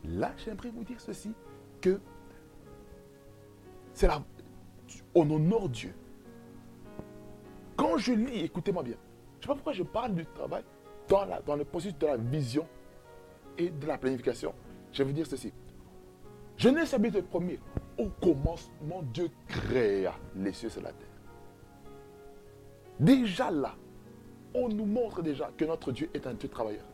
là, 0.04 0.32
j'aimerais 0.38 0.70
vous 0.70 0.84
dire 0.84 1.01
ceci, 1.01 1.34
que 1.82 2.00
c'est 3.94 4.06
là, 4.06 4.24
on 5.15 5.27
honore 5.32 5.70
Dieu. 5.70 5.96
Quand 7.75 7.98
je 7.98 8.13
lis, 8.13 8.42
écoutez-moi 8.42 8.84
bien, 8.84 8.94
je 8.94 9.38
ne 9.38 9.42
sais 9.42 9.48
pas 9.48 9.56
pourquoi 9.56 9.74
je 9.74 9.82
parle 9.82 10.13
du 10.13 10.25
travail, 10.27 10.63
dans, 11.08 11.56
le 11.56 11.65
processus 11.65 11.98
de 11.98 12.06
la 12.06 12.18
vision 12.18 12.68
et 13.58 13.72
de 13.72 13.88
la 13.88 13.98
planification, 13.98 14.54
je 14.92 15.00
vais 15.00 15.10
vous 15.10 15.15
dire 15.15 15.25
ceci. 15.25 15.51
Genèse 16.58 16.92
chapitre 16.92 17.22
premier. 17.22 17.60
Au 17.98 18.10
commencement, 18.22 19.01
Dieu 19.13 19.30
créa 19.48 20.13
les 20.36 20.54
cieux 20.54 20.70
et 20.77 20.82
la 20.82 20.92
terre. 20.94 21.08
Déjà 23.00 23.50
là, 23.50 23.75
on 24.56 24.70
nous 24.70 24.86
montre 24.86 25.22
déjà 25.22 25.52
que 25.58 25.66
notre 25.66 25.92
Dieu 25.92 26.10
est 26.14 26.26
un 26.26 26.34
Dieu 26.34 26.50
travailleur. 26.50 26.86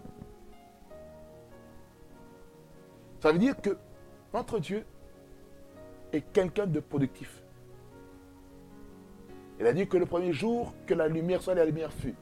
Ça 3.21 3.31
veut 3.31 3.37
dire 3.37 3.59
que 3.61 3.77
notre 4.33 4.59
Dieu 4.59 4.83
est 6.11 6.21
quelqu'un 6.33 6.65
de 6.65 6.79
productif. 6.79 7.41
Il 9.59 9.67
a 9.67 9.73
dit 9.73 9.87
que 9.87 9.97
le 9.97 10.07
premier 10.07 10.33
jour, 10.33 10.73
que 10.87 10.95
la 10.95 11.07
lumière 11.07 11.41
soit, 11.41 11.53
la 11.53 11.65
lumière 11.65 11.93
fut. 11.93 12.15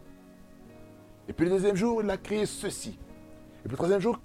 Et 1.30 1.34
puis 1.34 1.46
le 1.46 1.52
deuxième 1.52 1.76
jour, 1.76 2.02
il 2.04 2.10
a 2.10 2.18
créé 2.18 2.46
ceci. 2.46 2.90
Et 3.60 3.64
puis 3.64 3.72
le 3.72 3.78
troisième 3.78 4.02
jour, 4.02 4.20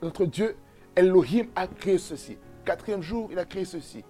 notre 0.00 0.24
Dieu, 0.24 0.56
Elohim, 0.96 1.48
a 1.54 1.66
créé 1.66 1.98
ceci. 1.98 2.38
Quatrième 2.64 3.02
jour, 3.02 3.28
il 3.30 3.38
a 3.38 3.44
créé 3.44 3.66
ceci. 3.66 4.04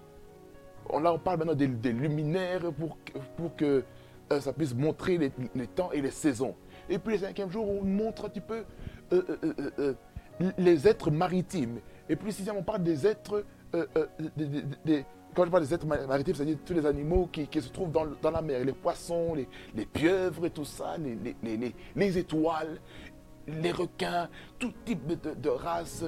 Là, 0.89 1.13
on 1.13 1.19
parle 1.19 1.39
maintenant 1.39 1.55
des, 1.55 1.91
luminaires 1.91 2.71
pour, 2.71 2.97
pour 3.35 3.55
que 3.55 3.83
euh, 4.31 4.39
ça 4.39 4.53
puisse 4.53 4.73
montrer 4.73 5.17
les, 5.17 5.67
temps 5.67 5.91
et 5.91 6.01
les 6.01 6.11
saisons. 6.11 6.55
Et 6.89 6.97
puis 6.97 7.13
le 7.13 7.19
cinquième 7.19 7.51
jour, 7.51 7.69
on 7.69 7.83
montre 7.83 8.25
un 8.25 8.29
petit 8.29 8.41
peu 8.41 8.63
euh, 9.11 9.23
euh, 9.79 9.93
les 10.57 10.87
êtres 10.87 11.11
maritimes. 11.11 11.79
Et 12.09 12.15
puis 12.15 12.31
sixième, 12.31 12.57
on 12.57 12.63
parle 12.63 12.83
des 12.83 13.05
êtres 13.07 13.45
quand 15.33 15.45
je 15.45 15.49
parle 15.49 15.63
des 15.63 15.73
êtres 15.73 15.87
maritimes, 15.87 16.35
c'est-à-dire 16.35 16.57
tous 16.63 16.73
les 16.73 16.85
animaux 16.85 17.27
qui, 17.31 17.47
se 17.59 17.69
trouvent 17.69 17.91
dans, 17.91 18.31
la 18.31 18.41
mer, 18.41 18.63
les 18.63 18.73
poissons, 18.73 19.33
les, 19.33 19.85
pieuvres 19.85 20.45
et 20.45 20.51
tout 20.51 20.65
ça, 20.65 20.95
les, 20.97 22.17
étoiles, 22.19 22.79
les 23.47 23.71
requins, 23.71 24.29
tout 24.59 24.71
type 24.85 25.07
de, 25.07 25.33
de 25.33 25.49
races, 25.49 26.05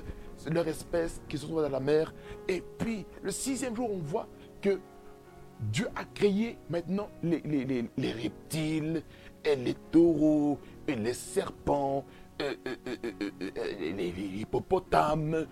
leur 0.51 0.67
espèce 0.67 1.22
qui 1.27 1.39
se 1.39 1.45
trouvent 1.45 1.63
dans 1.63 1.69
la 1.69 1.79
mer. 1.79 2.13
Et 2.48 2.63
puis, 2.77 3.05
le 3.24 3.31
sixième 3.31 3.75
jour, 3.75 3.89
on 3.91 3.98
voit 3.98 4.27
que 4.62 4.79
Dieu 5.59 5.88
a 5.95 6.03
créé 6.05 6.57
maintenant 6.69 7.09
les, 7.24 7.41
reptiles, 7.97 9.03
et 9.43 9.55
les 9.55 9.75
taureaux, 9.91 10.59
et 10.88 10.95
les 10.95 11.13
serpents, 11.13 12.05
les, 12.39 14.13
hippopotames, 14.39 15.47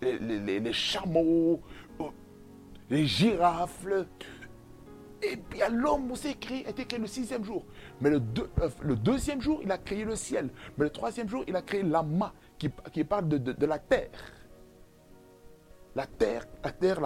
les, 0.00 0.72
chameaux, 0.72 1.60
les 2.90 3.06
girafes. 3.06 3.86
Et 5.20 5.36
bien 5.50 5.68
l'homme 5.68 6.12
aussi 6.12 6.36
créé, 6.36 6.68
été 6.68 6.84
créé 6.84 7.00
le 7.00 7.08
sixième 7.08 7.44
jour. 7.44 7.64
Mais 8.00 8.10
le, 8.10 8.22
euh, 8.60 8.94
deuxième 8.94 9.40
jour, 9.40 9.60
il 9.64 9.72
a 9.72 9.78
créé 9.78 10.04
le 10.04 10.14
ciel. 10.14 10.48
Mais 10.76 10.84
le 10.84 10.90
troisième 10.90 11.28
jour, 11.28 11.42
il 11.48 11.56
a 11.56 11.62
créé 11.62 11.82
l'ama 11.82 12.32
qui 12.56 13.04
parle 13.04 13.28
de, 13.28 13.66
la 13.66 13.78
terre. 13.78 14.10
La 15.98 16.06
terre, 16.06 16.46
la 16.62 16.70
terre, 16.70 17.00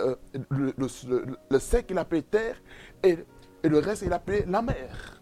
euh, 0.00 0.16
le, 0.48 1.58
sec, 1.58 1.88
il 1.90 1.98
appelé 1.98 2.22
terre, 2.22 2.56
et, 3.02 3.18
le 3.62 3.78
reste, 3.78 4.00
il 4.00 4.12
appelé 4.14 4.46
la 4.46 4.62
mer. 4.62 5.20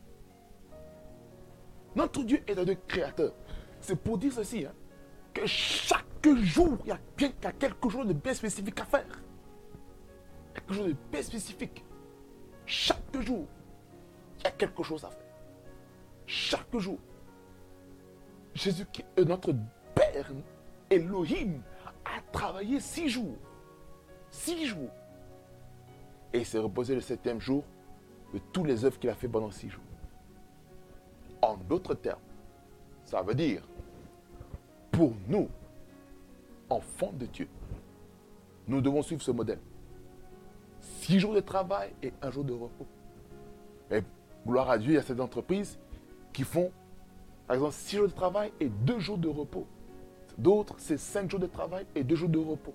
Notre 1.97 2.23
Dieu 2.23 2.41
est 2.47 2.57
un 2.57 2.63
Dieu 2.63 2.79
créateur. 2.87 3.33
C'est 3.81 4.01
pour 4.01 4.19
dire 4.19 4.33
ceci, 4.33 4.65
hein, 4.65 4.73
que 5.35 5.45
chaque 5.47 6.29
jour, 6.37 6.79
il 6.85 6.91
y, 6.91 6.93
a 6.93 6.99
bien, 7.17 7.33
il 7.41 7.45
y 7.45 7.47
a 7.49 7.53
quelque 7.53 7.89
chose 7.89 8.07
de 8.07 8.13
bien 8.13 8.35
spécifique 8.35 8.79
à 8.79 8.85
faire 8.85 9.05
quelque 10.55 10.75
chose 10.75 10.87
de 10.87 10.97
bien 11.11 11.23
spécifique. 11.23 11.85
Chaque 12.67 13.21
jour, 13.21 13.47
il 14.39 14.45
y 14.45 14.47
a 14.47 14.51
quelque 14.51 14.83
chose 14.83 15.05
à 15.05 15.11
faire. 15.11 15.27
Chaque 16.27 16.77
jour. 16.77 16.99
Jésus, 18.55 18.85
est 19.17 19.25
notre 19.25 19.53
Père, 19.95 20.31
Elohim, 20.91 21.63
a 22.29 22.33
travaillé 22.33 22.81
six 22.81 23.09
jours. 23.09 23.37
Six 24.31 24.67
jours. 24.67 24.91
Et 26.33 26.41
il 26.41 26.47
s'est 26.47 26.59
reposé 26.59 26.95
le 26.95 27.01
septième 27.01 27.41
jour 27.41 27.65
de 28.33 28.39
tous 28.53 28.65
les 28.65 28.85
œuvres 28.85 28.99
qu'il 28.99 29.11
a 29.11 29.15
fait 29.15 29.29
pendant 29.29 29.51
six 29.51 29.69
jours. 29.69 29.83
En 31.41 31.57
d'autres 31.57 31.95
termes, 31.95 32.21
ça 33.05 33.23
veut 33.23 33.35
dire, 33.35 33.63
pour 34.91 35.13
nous, 35.29 35.49
enfants 36.69 37.13
de 37.13 37.27
Dieu, 37.27 37.49
nous 38.67 38.81
devons 38.81 39.03
suivre 39.03 39.23
ce 39.23 39.31
modèle. 39.31 39.61
Six 40.81 41.19
jours 41.19 41.35
de 41.35 41.41
travail 41.41 41.93
et 42.03 42.13
un 42.21 42.31
jour 42.31 42.45
de 42.45 42.53
repos. 42.53 42.87
Et 43.91 44.03
gloire 44.47 44.69
à 44.69 44.79
Dieu, 44.79 44.93
il 44.93 44.95
y 44.97 44.99
a 44.99 45.03
ces 45.03 45.19
entreprises 45.21 45.79
qui 46.33 46.43
font, 46.45 46.71
par 47.47 47.57
exemple, 47.57 47.73
six 47.73 47.97
jours 47.97 48.09
de 48.09 48.13
travail 48.13 48.53
et 48.61 48.69
deux 48.69 48.99
jours 48.99 49.17
de 49.17 49.29
repos. 49.29 49.67
D'autres, 50.39 50.77
c'est 50.79 50.99
cinq 50.99 51.29
jours 51.29 51.41
de 51.41 51.47
travail 51.47 51.85
et 51.95 52.05
deux 52.05 52.15
jours 52.15 52.29
de 52.29 52.39
repos. 52.39 52.75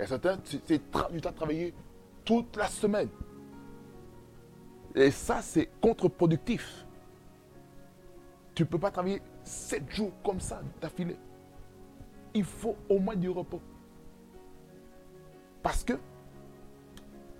Et 0.00 0.06
certains, 0.06 0.38
c'est 0.44 0.64
tu 0.66 1.28
as 1.28 1.32
travaillé 1.32 1.72
toute 2.24 2.56
la 2.56 2.66
semaine. 2.66 3.08
Et 4.96 5.12
ça, 5.12 5.40
c'est 5.40 5.70
contre-productif. 5.80 6.84
Tu 8.54 8.64
ne 8.64 8.68
peux 8.68 8.78
pas 8.78 8.90
travailler 8.90 9.22
sept 9.44 9.90
jours 9.90 10.10
comme 10.24 10.40
ça 10.40 10.60
d'affilée. 10.80 11.16
Il 12.34 12.44
faut 12.44 12.76
au 12.88 12.98
moins 12.98 13.16
du 13.16 13.30
repos. 13.30 13.60
Parce 15.62 15.84
que 15.84 15.94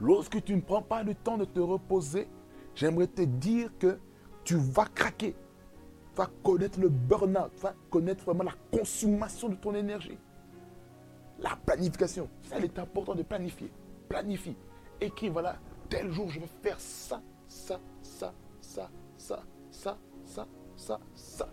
lorsque 0.01 0.43
tu 0.45 0.55
ne 0.55 0.61
prends 0.61 0.83
pas 0.83 1.03
le 1.03 1.15
temps 1.15 1.37
de 1.37 1.45
te 1.45 1.61
reposer, 1.61 2.29
j'aimerais 2.75 3.09
te 3.09 3.23
dire 3.23 3.71
que 3.79 3.99
tu 4.45 4.55
vas 4.57 4.87
craquer. 4.87 5.35
Tu 6.15 6.21
vas 6.21 6.31
connaître 6.43 6.79
le 6.79 6.89
burn-out. 6.89 7.53
Tu 7.57 7.67
connaître 7.91 8.25
vraiment 8.25 8.45
la 8.45 8.55
consommation 8.71 9.49
de 9.49 9.55
ton 9.55 9.75
énergie. 9.75 10.19
La 11.39 11.57
planification. 11.57 12.29
Ça, 12.43 12.59
il 12.59 12.65
est 12.65 12.79
important 12.79 13.15
de 13.15 13.23
planifier. 13.23 13.73
Planifie. 14.09 14.57
Écris, 15.01 15.31
voilà, 15.31 15.57
tel 15.89 16.13
jour, 16.13 16.29
je 16.29 16.39
vais 16.39 16.49
faire 16.63 16.79
ça, 16.79 17.21
ça, 17.49 17.81
ça, 18.03 18.33
ça, 18.61 18.91
ça, 19.19 19.43
ça, 19.71 19.99
ça, 20.25 20.47
ça, 20.77 21.01
ça. 21.15 21.49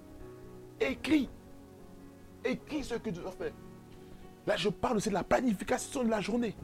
Écris. 0.79 1.29
Écris 2.45 2.83
ce 2.83 2.95
que 2.95 3.09
tu 3.09 3.19
dois 3.19 3.31
faire. 3.31 3.53
Là, 4.45 4.55
je 4.55 4.69
parle 4.69 4.97
aussi 4.97 5.09
de 5.09 5.15
la 5.15 5.23
planification 5.23 6.03
de 6.03 6.09
la 6.09 6.21
journée. 6.21 6.55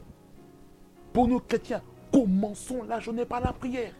Pour 1.12 1.26
nous 1.26 1.40
chrétiens, 1.40 1.82
commençons 2.12 2.82
la 2.84 3.00
journée 3.00 3.24
par 3.24 3.40
la 3.40 3.52
prière. 3.52 3.94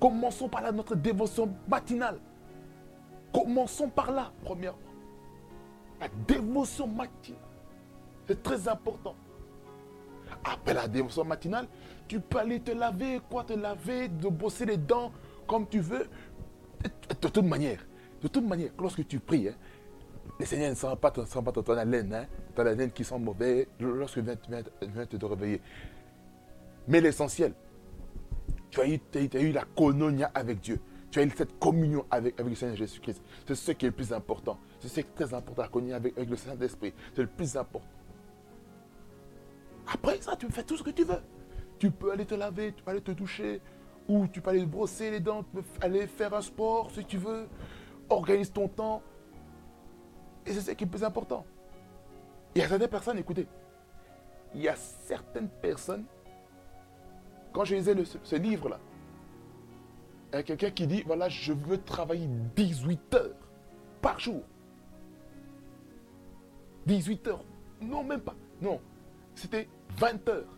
Commençons 0.00 0.48
par 0.48 0.72
notre 0.72 0.96
dévotion 0.96 1.54
matinale. 1.68 2.20
Commençons 3.32 3.88
par 3.88 4.10
là, 4.10 4.32
premièrement. 4.44 4.78
La 6.00 6.08
dévotion 6.26 6.86
matinale. 6.86 7.40
C'est 8.26 8.42
très 8.42 8.68
important. 8.68 9.14
Après 10.44 10.74
la 10.74 10.88
dévotion 10.88 11.24
matinale, 11.24 11.66
tu 12.08 12.20
peux 12.20 12.38
aller 12.38 12.60
te 12.60 12.70
laver, 12.70 13.20
quoi, 13.28 13.44
te 13.44 13.52
laver, 13.52 14.08
de 14.08 14.28
bosser 14.28 14.64
les 14.66 14.76
dents 14.76 15.12
comme 15.46 15.66
tu 15.68 15.80
veux. 15.80 16.08
De 16.82 17.28
toute 17.28 17.44
manière, 17.44 17.84
de 18.22 18.28
toute 18.28 18.44
manière, 18.46 18.70
lorsque 18.78 19.06
tu 19.06 19.18
pries, 19.18 19.48
hein, 19.48 19.54
le 20.38 20.46
Seigneur 20.46 20.70
ne 20.70 20.74
sent 20.74 20.96
pas, 21.00 21.10
ton, 21.10 21.26
sent 21.26 21.42
pas 21.42 21.52
ton, 21.52 21.62
haleine, 21.76 22.14
hein, 22.14 22.26
ton 22.54 22.64
haleine 22.64 22.90
qui 22.90 23.04
sent 23.04 23.18
mauvais 23.18 23.68
lorsque 23.78 24.14
tu 24.14 24.22
viens, 24.22 25.06
te 25.06 25.26
réveiller. 25.26 25.60
Mais 26.88 27.00
l'essentiel, 27.00 27.52
tu 28.70 28.80
as, 28.80 28.86
eu, 28.86 29.00
as 29.14 29.52
la 29.52 29.64
kononia 29.76 30.30
avec 30.34 30.60
Dieu. 30.60 30.80
Tu 31.10 31.20
as 31.20 31.28
cette 31.30 31.58
communion 31.58 32.04
avec, 32.10 32.38
avec 32.38 32.50
le 32.50 32.56
Seigneur 32.56 32.76
Jésus-Christ. 32.76 33.22
C'est 33.46 33.54
ce 33.54 33.72
qui 33.72 33.86
est 33.86 33.88
le 33.88 33.94
plus 33.94 34.12
important. 34.12 34.58
C'est 34.78 34.88
ce 34.88 34.94
qui 34.94 35.00
est 35.00 35.14
très 35.14 35.34
important, 35.34 35.62
la 35.62 35.68
communion 35.68 35.96
avec, 35.96 36.16
avec 36.16 36.30
le 36.30 36.36
Saint-Esprit. 36.36 36.94
C'est 37.14 37.22
le 37.22 37.28
plus 37.28 37.56
important. 37.56 37.88
Après 39.92 40.20
ça, 40.20 40.36
tu 40.36 40.48
fais 40.50 40.62
tout 40.62 40.76
ce 40.76 40.82
que 40.82 40.90
tu 40.90 41.04
veux. 41.04 41.20
Tu 41.78 41.90
peux 41.90 42.12
aller 42.12 42.26
te 42.26 42.34
laver, 42.34 42.72
tu 42.72 42.82
peux 42.82 42.90
aller 42.92 43.00
te 43.00 43.10
toucher, 43.10 43.60
ou 44.08 44.28
tu 44.28 44.40
peux 44.40 44.50
aller 44.50 44.66
brosser 44.66 45.10
les 45.10 45.20
dents, 45.20 45.42
tu 45.42 45.60
peux 45.60 45.64
aller 45.80 46.06
faire 46.06 46.32
un 46.34 46.42
sport 46.42 46.90
si 46.92 47.04
tu 47.04 47.16
veux. 47.16 47.48
Organise 48.08 48.52
ton 48.52 48.68
temps. 48.68 49.02
Et 50.46 50.52
c'est 50.52 50.60
ce 50.60 50.70
qui 50.72 50.84
est 50.84 50.86
le 50.86 50.90
plus 50.90 51.04
important. 51.04 51.44
Il 52.54 52.60
y 52.60 52.64
a 52.64 52.68
certaines 52.68 52.88
personnes, 52.88 53.18
écoutez, 53.18 53.46
il 54.54 54.62
y 54.62 54.68
a 54.68 54.76
certaines 54.76 55.48
personnes, 55.48 56.04
quand 57.52 57.64
je 57.64 57.76
lisais 57.76 57.94
ce, 58.24 58.36
livre-là, 58.36 58.78
il 60.32 60.44
quelqu'un 60.44 60.70
qui 60.70 60.86
dit, 60.86 61.02
voilà, 61.06 61.28
je 61.28 61.52
veux 61.52 61.78
travailler 61.78 62.28
18 62.56 63.14
heures 63.14 63.48
par 64.00 64.18
jour. 64.18 64.42
18 66.86 67.26
heures. 67.28 67.44
Non, 67.80 68.04
même 68.04 68.20
pas. 68.20 68.36
Non. 68.60 68.80
C'était 69.34 69.68
20 69.96 70.28
heures. 70.28 70.56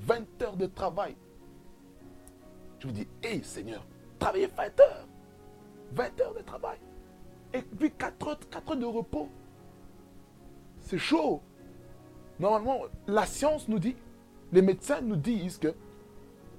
20 0.00 0.42
heures 0.42 0.56
de 0.56 0.66
travail. 0.66 1.16
Je 2.78 2.86
vous 2.86 2.92
dis, 2.92 3.06
hé 3.22 3.42
Seigneur, 3.42 3.86
travaillez 4.18 4.46
20 4.46 4.80
heures. 4.80 5.08
20 5.92 6.20
heures 6.20 6.34
de 6.34 6.42
travail. 6.42 6.78
Et 7.52 7.62
puis 7.62 7.90
4 7.92 8.28
heures, 8.28 8.38
4 8.50 8.70
heures 8.70 8.76
de 8.76 8.86
repos. 8.86 9.28
C'est 10.80 10.98
chaud. 10.98 11.42
Normalement, 12.38 12.84
la 13.06 13.26
science 13.26 13.68
nous 13.68 13.78
dit, 13.78 13.96
les 14.52 14.62
médecins 14.62 15.00
nous 15.00 15.16
disent 15.16 15.58
que 15.58 15.74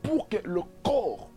pour 0.04 0.30
que 0.30 0.38
le 0.44 0.62
corps 0.84 1.31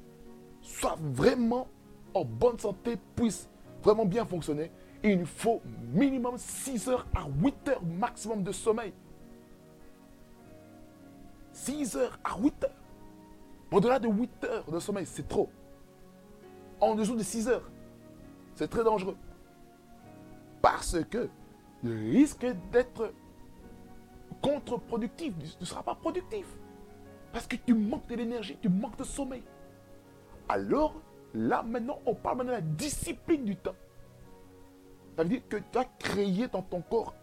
soit 0.64 0.96
vraiment 0.98 1.68
en 2.14 2.24
bonne 2.24 2.59
santé, 2.59 2.96
puisse 3.14 3.48
vraiment 3.83 4.07
bien 4.07 4.24
fonctionner, 4.24 4.70
il 5.03 5.27
faut 5.27 5.61
minimum 5.92 6.37
6 6.38 6.88
heures 6.88 7.07
à 7.14 7.27
8 7.42 7.68
heures 7.68 7.83
maximum 7.83 8.42
de 8.42 8.50
sommeil. 8.50 8.92
6 11.53 11.96
heures 11.96 12.18
à 12.24 12.38
8 12.38 12.64
heures. 12.64 12.70
Au-delà 13.70 13.98
de 13.98 14.09
8 14.09 14.44
heures 14.44 14.70
de 14.70 14.79
sommeil, 14.79 15.07
c'est 15.07 15.29
trop. 15.29 15.50
En 16.81 16.94
dessous 16.94 17.16
de 17.16 17.22
6 17.22 17.48
heures, 17.48 17.70
c'est 18.55 18.68
très 18.68 18.83
dangereux. 18.83 19.16
Parce 20.62 20.96
que 21.11 21.29
le 21.83 22.11
risque 22.12 22.46
d'être 22.72 23.12
contre-productif. 24.40 25.35
Ne 25.61 25.66
seras 25.66 25.83
pas 25.83 25.94
productif. 25.94 26.46
Parce 27.33 27.46
que 27.46 27.57
tu 27.57 27.74
manques 27.74 28.07
de 28.07 28.14
l'énergie, 28.14 28.57
tu 28.61 28.68
manques 28.68 28.96
de 28.96 29.05
sommeil. 29.05 29.42
Alors, 30.48 30.94
là 31.35 31.62
maintenant, 31.62 32.00
on 32.07 32.14
parle 32.14 32.38
maintenant 32.38 32.52
de 32.52 32.57
la 32.59 32.62
discipline 32.62 33.44
du 33.44 33.57
temps. 33.57 33.74
Ça 35.16 35.22
veut 35.22 35.28
dire 35.28 35.42
que 35.48 35.57
tu 35.57 35.78
as 35.78 35.85
créé 35.98 36.48
dans 36.48 36.62
ton 36.62 36.80
corps 36.80 37.14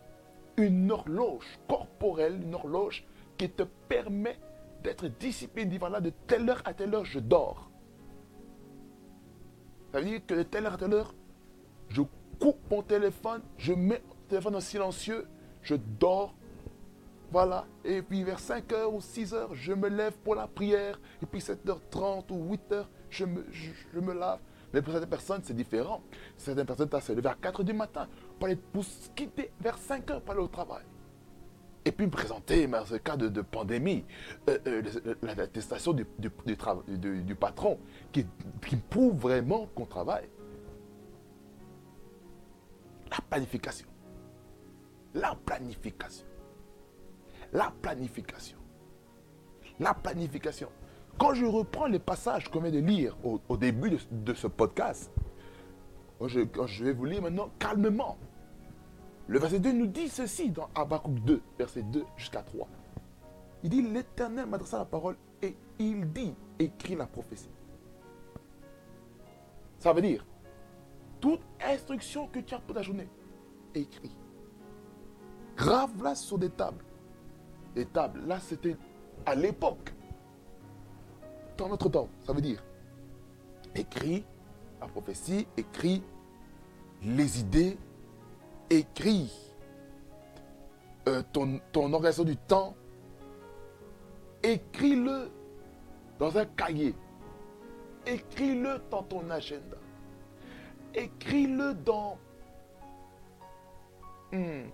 une 0.57 0.91
horloge 0.91 1.59
corporelle, 1.67 2.41
une 2.41 2.55
horloge 2.55 3.05
qui 3.37 3.49
te 3.49 3.63
permet 3.63 4.37
d'être 4.83 5.07
discipliné. 5.07 5.77
Voilà, 5.77 5.99
de 6.01 6.11
telle 6.27 6.49
heure 6.49 6.61
à 6.65 6.73
telle 6.73 6.93
heure, 6.93 7.05
je 7.05 7.19
dors. 7.19 7.69
Ça 9.91 9.99
veut 9.99 10.05
dire 10.05 10.25
que 10.25 10.35
de 10.35 10.43
telle 10.43 10.65
heure 10.65 10.73
à 10.73 10.77
telle 10.77 10.93
heure, 10.93 11.13
je 11.89 12.01
coupe 12.39 12.59
mon 12.69 12.81
téléphone, 12.81 13.41
je 13.57 13.73
mets 13.73 14.01
mon 14.07 14.15
téléphone 14.29 14.55
en 14.55 14.61
silencieux, 14.61 15.27
je 15.61 15.75
dors. 15.75 16.33
Voilà. 17.31 17.65
Et 17.85 18.01
puis 18.01 18.23
vers 18.23 18.39
5 18.39 18.71
heures 18.73 18.93
ou 18.93 19.01
6 19.01 19.33
heures, 19.33 19.53
je 19.53 19.73
me 19.73 19.89
lève 19.89 20.17
pour 20.19 20.35
la 20.35 20.47
prière. 20.47 20.99
Et 21.21 21.25
puis 21.25 21.39
7h30 21.39 22.31
ou 22.31 22.53
8h, 22.53 22.85
je 23.11 23.25
me, 23.25 24.13
lave. 24.13 24.39
Mais 24.73 24.81
pour 24.81 24.93
certaines 24.93 25.09
personnes, 25.09 25.41
c'est 25.43 25.53
différent. 25.53 26.01
Certaines 26.37 26.65
personnes, 26.65 26.89
as 26.93 27.01
se 27.01 27.11
lever 27.11 27.29
à 27.29 27.35
4 27.39 27.61
h 27.61 27.65
du 27.65 27.73
matin 27.73 28.07
pour 28.39 28.47
aller 28.47 28.55
pour 28.55 28.83
quitter 29.15 29.51
vers 29.59 29.77
5 29.77 30.09
heures 30.09 30.21
pour 30.21 30.31
aller 30.31 30.41
au 30.41 30.47
travail 30.47 30.83
et 31.83 31.91
puis 31.91 32.05
me 32.05 32.11
présenter, 32.11 32.67
dans 32.67 32.85
ce 32.85 32.95
cas 32.95 33.17
de, 33.17 33.41
pandémie, 33.41 34.05
euh, 34.49 34.57
euh, 34.67 35.15
l'attestation 35.23 35.93
du, 35.93 36.05
du, 36.19 37.35
patron 37.35 37.79
qui, 38.11 38.25
qui 38.67 38.75
prouve 38.75 39.17
vraiment 39.17 39.67
qu'on 39.73 39.85
travaille. 39.85 40.29
La 43.09 43.17
planification. 43.29 43.87
La 45.13 45.35
planification. 45.45 46.25
La 47.51 47.73
planification. 47.81 48.57
La 49.79 49.93
planification. 49.93 50.69
Quand 51.17 51.33
je 51.33 51.45
reprends 51.45 51.87
les 51.87 51.99
passages 51.99 52.49
qu'on 52.49 52.61
vient 52.61 52.71
de 52.71 52.79
lire 52.79 53.15
au, 53.23 53.57
début 53.57 53.97
de, 54.11 54.33
ce 54.33 54.47
podcast, 54.47 55.11
je, 56.25 56.41
je 56.65 56.83
vais 56.83 56.93
vous 56.93 57.05
lire 57.05 57.21
maintenant 57.21 57.49
calmement. 57.59 58.17
Le 59.27 59.39
verset 59.39 59.59
2 59.59 59.71
nous 59.71 59.87
dit 59.87 60.09
ceci 60.09 60.49
dans 60.49 60.69
Habakkuk 60.75 61.13
2, 61.23 61.41
verset 61.57 61.83
2 61.83 62.03
jusqu'à 62.17 62.41
3. 62.41 62.67
Il 63.63 63.69
dit, 63.69 63.81
l'Éternel 63.81 64.47
m'adressa 64.47 64.79
la 64.79 64.85
parole 64.85 65.15
et 65.41 65.55
il 65.79 66.11
dit, 66.11 66.33
écrit 66.59 66.95
la 66.95 67.05
prophétie. 67.05 67.49
Ça 69.79 69.93
veut 69.93 70.01
dire, 70.01 70.25
toute 71.19 71.41
instruction 71.63 72.27
que 72.27 72.39
tu 72.39 72.53
as 72.55 72.59
pour 72.59 72.75
ta 72.75 72.81
journée, 72.81 73.07
écrit. 73.75 74.15
Grave-la 75.55 76.15
sur 76.15 76.37
des 76.37 76.49
tables. 76.49 76.83
Des 77.75 77.85
tables, 77.85 78.21
là 78.27 78.39
c'était 78.39 78.75
à 79.25 79.35
l'époque. 79.35 79.93
Dans 81.57 81.69
notre 81.69 81.89
temps, 81.89 82.09
ça 82.25 82.33
veut 82.33 82.41
dire, 82.41 82.63
écrit 83.75 84.23
la 84.79 84.87
prophétie, 84.87 85.47
écrit 85.57 86.03
les 87.03 87.39
idées 87.39 87.77
écris 88.71 89.31
euh, 91.07 91.21
ton, 91.33 91.59
ton 91.71 91.91
organisation 91.93 92.23
du 92.23 92.37
temps, 92.37 92.75
écris-le 94.43 95.29
dans 96.19 96.37
un 96.37 96.45
cahier. 96.45 96.95
Écris-le 98.05 98.81
dans 98.89 99.03
ton 99.03 99.29
agenda. 99.29 99.77
Écris-le 100.93 101.73
dans... 101.73 102.17
Hmm, 104.31 104.69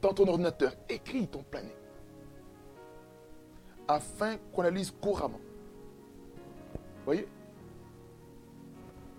ton 0.00 0.28
ordinateur. 0.28 0.72
Écris 0.88 1.26
ton 1.28 1.42
planning. 1.44 1.72
Afin 3.88 4.36
qu'on 4.52 4.62
la 4.62 4.70
lise 4.70 4.92
couramment. 5.00 5.40
Voyez? 7.04 7.28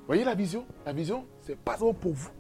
Voyez 0.06 0.24
la 0.24 0.36
vision? 0.36 0.66
La 0.86 0.94
vision, 0.94 1.26
c'est 1.42 1.58
pas 1.58 1.78
seulement 1.78 1.94
pour 1.94 2.14
vous. 2.14 2.32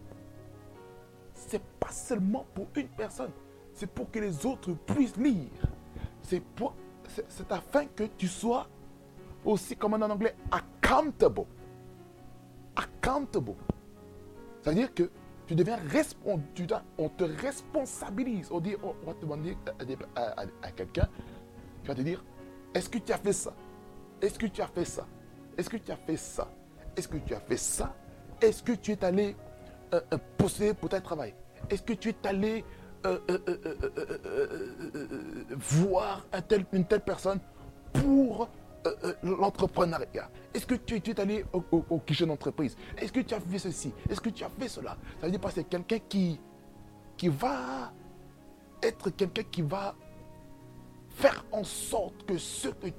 C'est 1.33 1.63
pas 1.79 1.91
seulement 1.91 2.45
pour 2.53 2.67
une 2.75 2.87
personne. 2.89 3.31
C'est 3.73 3.89
pour 3.89 4.09
que 4.11 4.19
les 4.19 4.45
autres 4.45 4.73
puissent 4.73 5.17
lire. 5.17 5.49
C'est 6.21 6.41
pour 6.41 6.73
c'est 7.29 7.51
afin 7.51 7.85
que 7.85 8.03
tu 8.17 8.27
sois 8.27 8.67
aussi, 9.45 9.75
comme 9.75 9.93
en 9.93 10.01
anglais, 10.01 10.35
accountable. 10.51 11.43
Accountable. 12.75 13.53
C'est-à-dire 14.61 14.93
que 14.93 15.09
tu 15.45 15.55
deviens 15.55 15.77
responsable, 15.77 16.43
on 16.97 17.09
te 17.09 17.23
responsabilise. 17.23 18.49
On, 18.51 18.59
dit, 18.59 18.75
on 18.83 18.93
va 19.05 19.13
demander 19.19 19.57
à, 20.15 20.71
quelqu'un, 20.71 21.07
tu 21.87 21.93
vas 21.93 21.95
te 21.95 22.01
dire, 22.01 22.23
est-ce 22.73 22.89
que 22.89 22.97
tu 22.97 23.13
as 23.13 23.17
fait 23.17 23.33
ça 23.33 23.53
Est-ce 24.21 24.37
que 24.37 24.47
tu 24.47 24.61
as 24.61 24.67
fait 24.67 24.83
ça 24.83 25.07
Est-ce 25.57 25.69
que 25.69 25.77
tu 25.77 25.91
as 25.91 25.95
fait 25.95 26.17
ça 26.17 26.51
Est-ce 26.97 27.07
que 27.07 27.17
tu 27.17 27.33
as 27.33 27.39
fait 27.39 27.57
ça 27.57 27.95
Est-ce 28.41 28.61
que 28.61 28.73
tu 28.73 28.91
es 28.91 29.03
allé 29.05 29.35
euh, 29.93 30.01
euh 30.13 30.17
pour 30.73 30.89
ton 30.89 31.01
travail 31.01 31.33
Est-ce 31.69 31.83
que 31.83 31.93
tu 31.93 32.09
es 32.09 32.27
allé 32.27 32.65
euh, 33.05 33.19
euh, 33.29 33.37
voir 35.55 36.25
une 36.73 36.85
telle 36.85 37.01
personne 37.01 37.39
pour 37.93 38.49
l'entrepreneuriat 39.23 40.29
Est-ce 40.53 40.65
que 40.65 40.75
tu, 40.75 40.95
es 40.95 41.19
allé 41.19 41.45
au, 41.53 41.63
au, 41.71 42.01
d'entreprise 42.25 42.75
Est-ce 42.97 43.13
que 43.13 43.21
tu 43.21 43.33
as 43.33 43.39
fait 43.39 43.59
ceci 43.59 43.93
Est-ce 44.09 44.19
que 44.19 44.29
tu 44.29 44.43
as 44.43 44.49
fait 44.49 44.67
cela 44.67 44.97
Ça 45.21 45.27
veut 45.27 45.31
dire 45.31 45.39
que 45.39 45.51
c'est 45.51 45.63
quelqu'un 45.63 45.99
qui, 45.99 46.39
qui 47.15 47.29
va 47.29 47.93
être 48.83 49.09
quelqu'un 49.09 49.43
qui 49.43 49.61
va 49.61 49.95
faire 51.17 51.43
en 51.51 51.63
sorte 51.63 52.27
que 52.27 52.37
ce 52.37 52.67
que 52.67 52.89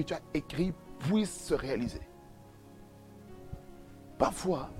tu 0.00 0.14
as, 0.14 0.20
écrit 0.32 0.72
puisse 0.98 1.44
se 1.44 1.52
réaliser. 1.52 2.00
Parfois, 4.16 4.70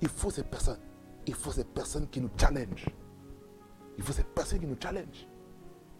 il 0.00 0.08
faut 0.08 0.30
ces 0.30 0.42
personnes. 0.42 0.80
Il 1.26 1.34
faut 1.34 1.52
ces 1.52 1.64
personnes 1.64 2.08
qui 2.08 2.22
nous 2.22 2.30
challengent. 2.38 2.88
Il 3.98 4.02
faut 4.02 4.12
ces 4.12 4.24
personnes 4.24 4.60
qui 4.60 4.66
nous 4.66 4.78
challenge. 4.82 5.26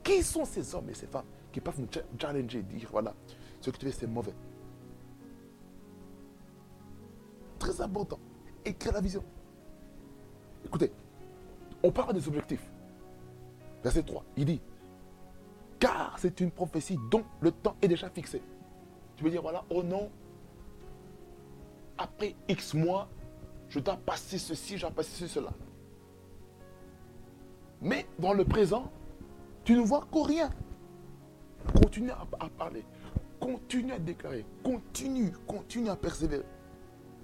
Qui 0.03 0.23
sont 0.23 0.47
ces 0.47 0.75
hommes 0.75 0.89
et 0.89 0.95
ces 0.95 1.07
femmes 1.07 1.27
qui 1.53 1.61
peuvent 1.61 1.79
nous 1.79 1.89
challenger 2.19 2.61
et 2.61 2.63
dire, 2.63 2.89
voilà, 2.91 3.15
ce 3.61 3.71
que 3.71 3.77
tu 3.77 3.85
fais, 3.85 3.93
c'est 3.93 4.07
mauvais? 4.07 4.35
Très 7.59 7.79
important. 7.83 8.19
Écrire 8.65 8.95
la 8.95 9.03
vision. 9.03 9.23
Écoutez, 10.65 10.91
on 11.83 11.93
parle 11.93 12.15
des 12.15 12.27
objectifs. 12.27 12.71
Verset 13.83 14.03
3, 14.03 14.25
il 14.39 14.47
dit, 14.47 14.61
car 15.81 16.15
c'est 16.19 16.41
une 16.41 16.51
prophétie 16.51 16.99
dont 17.11 17.25
le 17.41 17.51
temps 17.51 17.75
est 17.83 17.89
déjà 17.89 18.09
fixé. 18.11 18.43
Tu 19.17 19.25
veux 19.25 19.31
dire, 19.31 19.43
voilà, 19.43 19.65
oh 19.71 19.83
non, 19.83 20.11
après 21.99 22.35
X 22.49 22.75
mois, 22.75 23.09
je 23.69 23.81
dois 23.81 23.97
passer 23.97 24.39
ceci, 24.39 24.77
je 24.77 24.83
dois 24.83 24.91
passer 24.91 25.27
cela. 25.27 25.51
Mais 27.81 28.07
dans 28.19 28.35
le 28.35 28.45
présent, 28.45 28.91
tu 29.65 29.75
ne 29.75 29.81
vois 29.81 30.07
qu'au 30.11 30.23
rien. 30.23 30.51
Continue 31.83 32.11
à, 32.11 32.49
parler. 32.49 32.85
Continue 33.39 33.93
à 33.93 33.99
déclarer. 33.99 34.45
Continue, 34.63 35.33
continue 35.47 35.89
à 35.89 35.97
persévérer. 35.97 36.45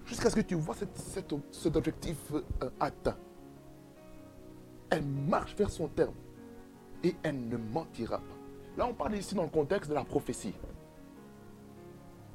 Jusqu'à 0.05 0.31
ce 0.31 0.37
que 0.37 0.41
tu 0.41 0.55
vois 0.55 0.75
cet 0.75 1.77
objectif 1.77 2.17
euh, 2.33 2.71
atteint. 2.79 3.17
Elle 4.91 5.05
marche 5.05 5.55
vers 5.57 5.71
son 5.71 5.89
terme. 5.89 6.15
Et 7.03 7.15
elle 7.23 7.49
ne 7.49 7.57
mentira 7.57 8.19
pas. 8.19 8.36
Là, 8.77 8.87
on 8.87 8.95
parle 8.95 9.17
ici 9.17 9.35
dans 9.35 9.45
le 9.45 9.49
contexte 9.49 9.89
de 9.89 9.95
la 9.95 10.05
prophétie. 10.05 10.55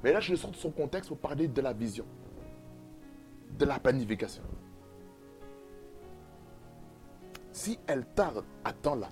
Mais 0.03 0.11
là, 0.11 0.19
je 0.19 0.35
sors 0.35 0.51
de 0.51 0.55
son 0.55 0.71
contexte 0.71 1.09
pour 1.09 1.19
parler 1.19 1.47
de 1.47 1.61
la 1.61 1.73
vision. 1.73 2.05
De 3.57 3.65
la 3.65 3.79
planification. 3.79 4.43
Si 7.51 7.77
elle 7.85 8.05
tarde, 8.05 8.43
attends-la. 8.63 9.09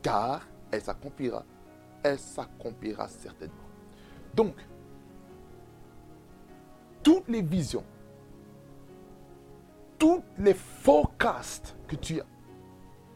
Car 0.00 0.46
elle 0.70 0.80
s'accomplira. 0.80 1.44
Elle 2.02 2.18
s'accomplira 2.18 3.08
certainement. 3.08 3.54
Donc, 4.34 4.54
toutes 7.02 7.28
les 7.28 7.42
visions, 7.42 7.84
toutes 9.98 10.24
les 10.38 10.54
forecasts 10.54 11.76
que 11.86 11.96
tu 11.96 12.20
as, 12.20 12.26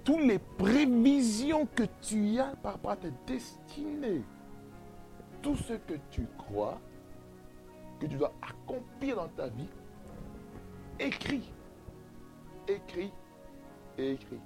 toutes 0.05 0.21
les 0.21 0.38
prévisions 0.38 1.67
que 1.67 1.85
tu 2.01 2.38
as 2.38 2.57
par 2.62 2.73
rapport 2.73 2.91
à 2.93 2.97
ta 2.97 3.09
destinée, 3.27 4.23
tout 5.41 5.57
ce 5.57 5.75
que 5.75 5.95
tu 6.11 6.27
crois 6.38 6.81
que 8.01 8.07
tu 8.07 8.17
dois 8.17 8.33
accomplir 8.43 9.17
dans 9.17 9.29
ta 9.29 9.49
vie, 9.49 9.69
écris. 10.99 11.53
Écris 12.69 13.12
écrit. 13.99 14.41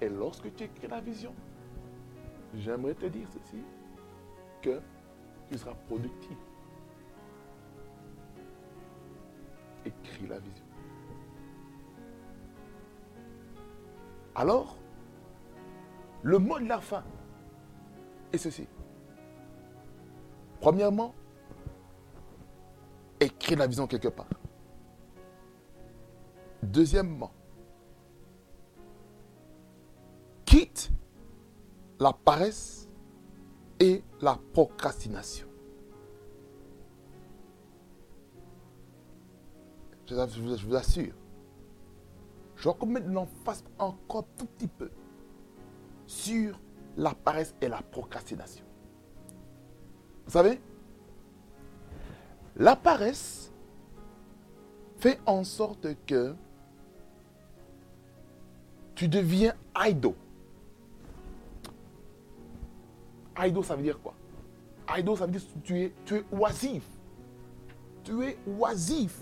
Et 0.00 0.08
lorsque 0.08 0.54
tu 0.54 0.64
écris 0.64 0.88
la 0.88 1.00
vision, 1.00 1.34
j'aimerais 2.54 2.94
te 2.94 3.06
dire 3.06 3.28
ceci, 3.32 3.62
que 4.62 4.80
tu 5.50 5.58
seras 5.58 5.74
productif. 5.86 6.36
Écris 9.84 10.26
la 10.26 10.38
vision. 10.38 10.65
Alors, 14.38 14.76
le 16.22 16.38
mot 16.38 16.58
de 16.58 16.66
la 16.66 16.78
fin 16.78 17.02
est 18.34 18.38
ceci. 18.38 18.68
Premièrement, 20.60 21.14
écris 23.18 23.56
la 23.56 23.66
vision 23.66 23.86
quelque 23.86 24.08
part. 24.08 24.28
Deuxièmement, 26.62 27.32
quitte 30.44 30.90
la 31.98 32.12
paresse 32.12 32.90
et 33.80 34.04
la 34.20 34.38
procrastination. 34.52 35.46
Je 40.06 40.66
vous 40.66 40.74
assure. 40.74 41.14
Je 42.66 42.86
vais 42.86 42.92
mettre 42.92 43.08
l'emphase 43.08 43.62
encore 43.78 44.26
tout 44.36 44.46
petit 44.46 44.66
peu 44.66 44.90
sur 46.06 46.58
la 46.96 47.14
paresse 47.14 47.54
et 47.60 47.68
la 47.68 47.80
procrastination. 47.80 48.64
Vous 50.24 50.32
savez, 50.32 50.60
la 52.56 52.74
paresse 52.74 53.52
fait 54.98 55.20
en 55.26 55.44
sorte 55.44 55.86
que 56.06 56.34
tu 58.96 59.06
deviens 59.06 59.54
idle. 59.76 60.14
Idle, 63.38 63.64
ça 63.64 63.76
veut 63.76 63.82
dire 63.82 64.00
quoi? 64.00 64.14
Idle, 64.96 65.16
ça 65.16 65.26
veut 65.26 65.32
dire 65.32 65.42
que 65.42 65.58
tu 65.60 65.80
es, 65.82 65.92
tu 66.04 66.16
es 66.16 66.24
oisif. 66.32 66.82
Tu 68.02 68.24
es 68.24 68.36
oisif. 68.58 69.20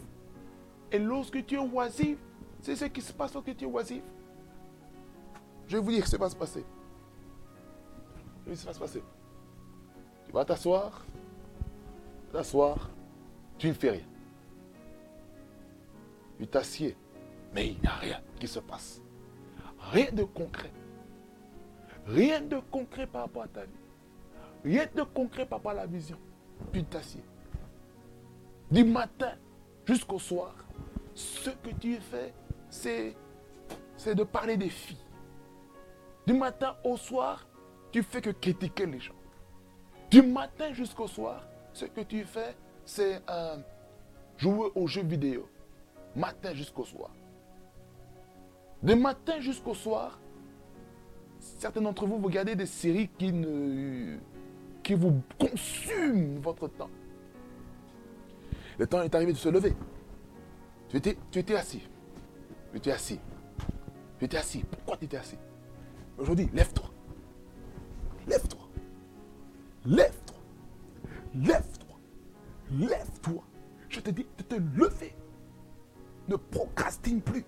Et 0.92 0.98
lorsque 0.98 1.44
tu 1.44 1.56
es 1.56 1.58
oisif, 1.58 2.18
c'est 2.64 2.76
ce 2.76 2.86
qui 2.86 3.02
se 3.02 3.12
passe 3.12 3.34
lorsque 3.34 3.54
tu 3.54 3.66
oisif. 3.66 4.02
Je 5.66 5.76
vais 5.76 5.82
vous 5.82 5.90
dire 5.90 6.06
ce 6.06 6.16
qui 6.16 6.20
va 6.20 6.30
se 6.30 6.36
passer. 6.36 6.64
Ce 8.46 8.50
qui 8.58 8.66
va 8.66 8.72
se 8.72 8.78
passer. 8.78 9.02
Tu 10.24 10.32
vas 10.32 10.46
t'asseoir, 10.46 11.04
t'asseoir, 12.32 12.88
tu 13.58 13.68
ne 13.68 13.74
fais 13.74 13.90
rien. 13.90 14.06
Tu 16.38 16.46
t'assieds, 16.46 16.96
mais 17.54 17.68
il 17.68 17.80
n'y 17.80 17.86
a 17.86 17.96
rien 17.96 18.20
qui 18.40 18.48
se 18.48 18.60
passe. 18.60 19.02
Rien 19.92 20.10
de 20.10 20.24
concret. 20.24 20.72
Rien 22.06 22.40
de 22.40 22.60
concret 22.70 23.06
par 23.06 23.22
rapport 23.22 23.42
à 23.42 23.48
ta 23.48 23.64
vie. 23.64 23.84
Rien 24.64 24.86
de 24.94 25.02
concret 25.02 25.44
par 25.44 25.58
rapport 25.58 25.72
à 25.72 25.74
la 25.74 25.86
vision. 25.86 26.16
Tu 26.72 26.82
t'assieds. 26.84 27.24
Du 28.70 28.84
matin 28.84 29.32
jusqu'au 29.84 30.18
soir, 30.18 30.54
ce 31.14 31.50
que 31.50 31.70
tu 31.78 31.96
fais, 31.96 32.32
c'est, 32.74 34.14
de 34.14 34.24
parler 34.24 34.56
des 34.56 34.68
filles. 34.68 34.98
Du 36.26 36.34
matin 36.34 36.76
au 36.84 36.96
soir, 36.96 37.46
tu 37.92 38.02
fais 38.02 38.20
que 38.20 38.30
critiquer 38.30 38.86
les 38.86 39.00
gens. 39.00 39.14
Du 40.10 40.22
matin 40.22 40.72
jusqu'au 40.72 41.06
soir, 41.06 41.46
ce 41.72 41.86
que 41.86 42.00
tu 42.02 42.24
fais, 42.24 42.56
c'est 42.84 43.22
euh, 43.28 43.56
jouer 44.36 44.70
aux 44.74 44.86
jeux 44.86 45.02
vidéo. 45.04 45.48
Matin 46.16 46.52
jusqu'au 46.54 46.84
soir. 46.84 47.10
Du 48.82 48.94
matin 48.94 49.40
jusqu'au 49.40 49.74
soir, 49.74 50.20
certains 51.38 51.80
d'entre 51.80 52.06
vous, 52.06 52.18
vous 52.18 52.26
regardez 52.26 52.54
des 52.54 52.66
séries 52.66 53.08
qui 53.18 53.32
ne 53.32 54.18
qui 54.82 54.92
vous 54.94 55.22
consume 55.38 56.38
votre 56.40 56.68
temps. 56.68 56.90
Le 58.78 58.86
temps 58.86 59.00
est 59.00 59.14
arrivé 59.14 59.32
de 59.32 59.38
se 59.38 59.48
lever. 59.48 59.74
Tu 60.90 60.98
étais 61.38 61.56
assis. 61.56 61.82
Tu 62.74 62.78
étais 62.78 62.90
assis. 62.90 63.20
Tu 64.18 64.24
étais 64.24 64.36
assis. 64.36 64.64
Pourquoi 64.64 64.96
tu 64.96 65.04
étais 65.04 65.16
assis? 65.16 65.38
Aujourd'hui, 66.18 66.50
lève-toi. 66.52 66.90
Lève-toi. 68.26 68.68
Lève-toi. 69.86 70.36
Lève-toi. 71.36 71.96
Lève-toi. 72.72 73.44
Je 73.88 74.00
te 74.00 74.10
lever. 74.76 75.14
Ne 76.26 76.34
procrastine 76.34 77.20
plus. 77.20 77.44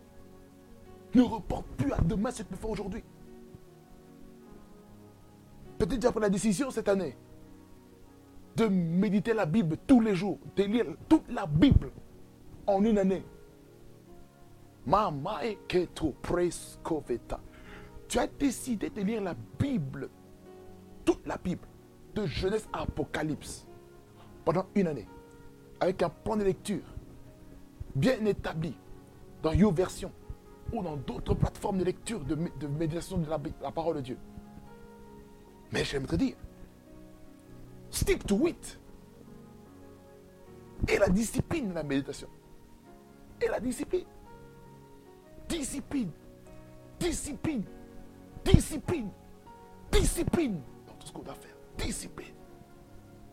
Ne 1.16 1.22
reporte 1.22 1.66
plus 1.76 1.92
à 1.92 2.00
demain 2.02 2.30
ce 2.30 2.44
que 2.44 2.54
tu 2.54 2.60
fais 2.60 2.68
aujourd'hui. 2.68 3.02
Peut-être 5.76 5.96
déjà 5.96 6.12
pris 6.12 6.20
la 6.20 6.30
décision 6.30 6.70
cette 6.70 6.88
année 6.88 7.16
de 8.54 8.66
méditer 8.66 9.34
la 9.34 9.44
Bible 9.44 9.76
tous 9.88 10.00
les 10.00 10.14
jours, 10.14 10.38
de 10.54 10.62
lire 10.62 10.86
toute 11.08 11.28
la 11.28 11.46
Bible 11.46 11.90
en 12.68 12.84
une 12.84 12.98
année. 12.98 13.24
Tu 18.08 18.18
as 18.18 18.26
décidé 18.28 18.88
de 18.90 19.00
lire 19.02 19.20
la 19.20 19.34
Bible, 19.58 20.08
toute 21.04 21.26
la 21.26 21.36
Bible, 21.36 21.66
de 22.14 22.24
Genèse 22.26 22.68
à 22.72 22.82
Apocalypse, 22.82 23.66
pendant 24.44 24.66
une 24.76 24.86
année, 24.86 25.08
avec 25.80 26.02
un 26.02 26.08
plan 26.08 26.36
de 26.36 26.44
lecture 26.44 26.84
bien 27.96 28.24
établi 28.26 28.76
dans 29.42 29.52
YouVersion 29.52 30.12
ou 30.72 30.82
dans 30.82 30.96
d'autres 30.96 31.34
plateformes 31.34 31.78
de 31.78 31.84
lecture, 31.84 32.20
de, 32.20 32.36
méditation 32.66 33.18
de 33.18 33.28
la, 33.28 33.40
la 33.62 33.72
parole 33.72 33.96
de 33.96 34.00
Dieu. 34.02 34.18
Mais 35.72 35.82
j'aimerais 35.84 36.16
te 36.16 36.16
dire, 36.16 36.36
stick 37.90 38.24
to 38.24 38.46
it. 38.46 38.78
Et 40.88 40.98
la 40.98 41.08
discipline, 41.08 41.72
la 41.74 41.82
méditation. 41.82 42.28
Et 43.40 43.48
la 43.48 43.58
discipline. 43.58 44.04
Discipline. 45.48 46.10
Discipline. 46.98 47.64
Discipline. 48.44 49.10
Discipline. 49.90 50.60
Dans 50.86 50.94
tout 50.94 51.06
ce 51.06 51.12
qu'on 51.12 51.22
doit 51.22 51.34
faire. 51.34 51.54
Discipline. 51.78 52.34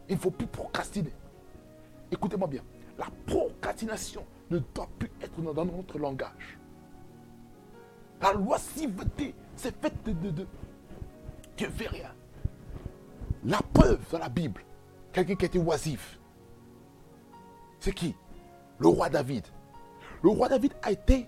Il 0.10 0.16
ne 0.16 0.20
faut 0.20 0.32
plus 0.32 0.48
procrastiner. 0.48 1.14
Écoutez-moi 2.12 2.48
bien. 2.48 2.62
La 2.98 3.08
procrastination 3.26 4.26
ne 4.52 4.60
doit 4.60 4.90
plus 5.00 5.12
être 5.22 5.42
dans 5.42 5.66
notre 5.66 5.98
langage. 5.98 6.58
La 8.22 8.34
loi 8.34 8.58
civeté, 8.60 9.34
c'est 9.56 9.76
fait 9.82 9.94
de, 10.06 10.12
de, 10.12 10.30
de. 10.30 10.48
Tu 11.56 11.66
ne 11.66 11.70
fais 11.70 11.88
rien. 11.88 12.12
La 13.46 13.60
preuve 13.74 14.00
dans 14.12 14.20
la 14.20 14.30
Bible, 14.30 14.64
quelqu'un 15.12 15.36
qui 15.36 15.46
était 15.46 15.60
oisif, 15.60 16.20
c'est 17.80 17.94
qui? 17.94 18.16
Le 18.80 18.88
roi 18.88 19.10
David. 19.10 19.46
Le 20.24 20.30
roi 20.30 20.48
David 20.48 20.74
a 20.82 20.92
été 20.92 21.28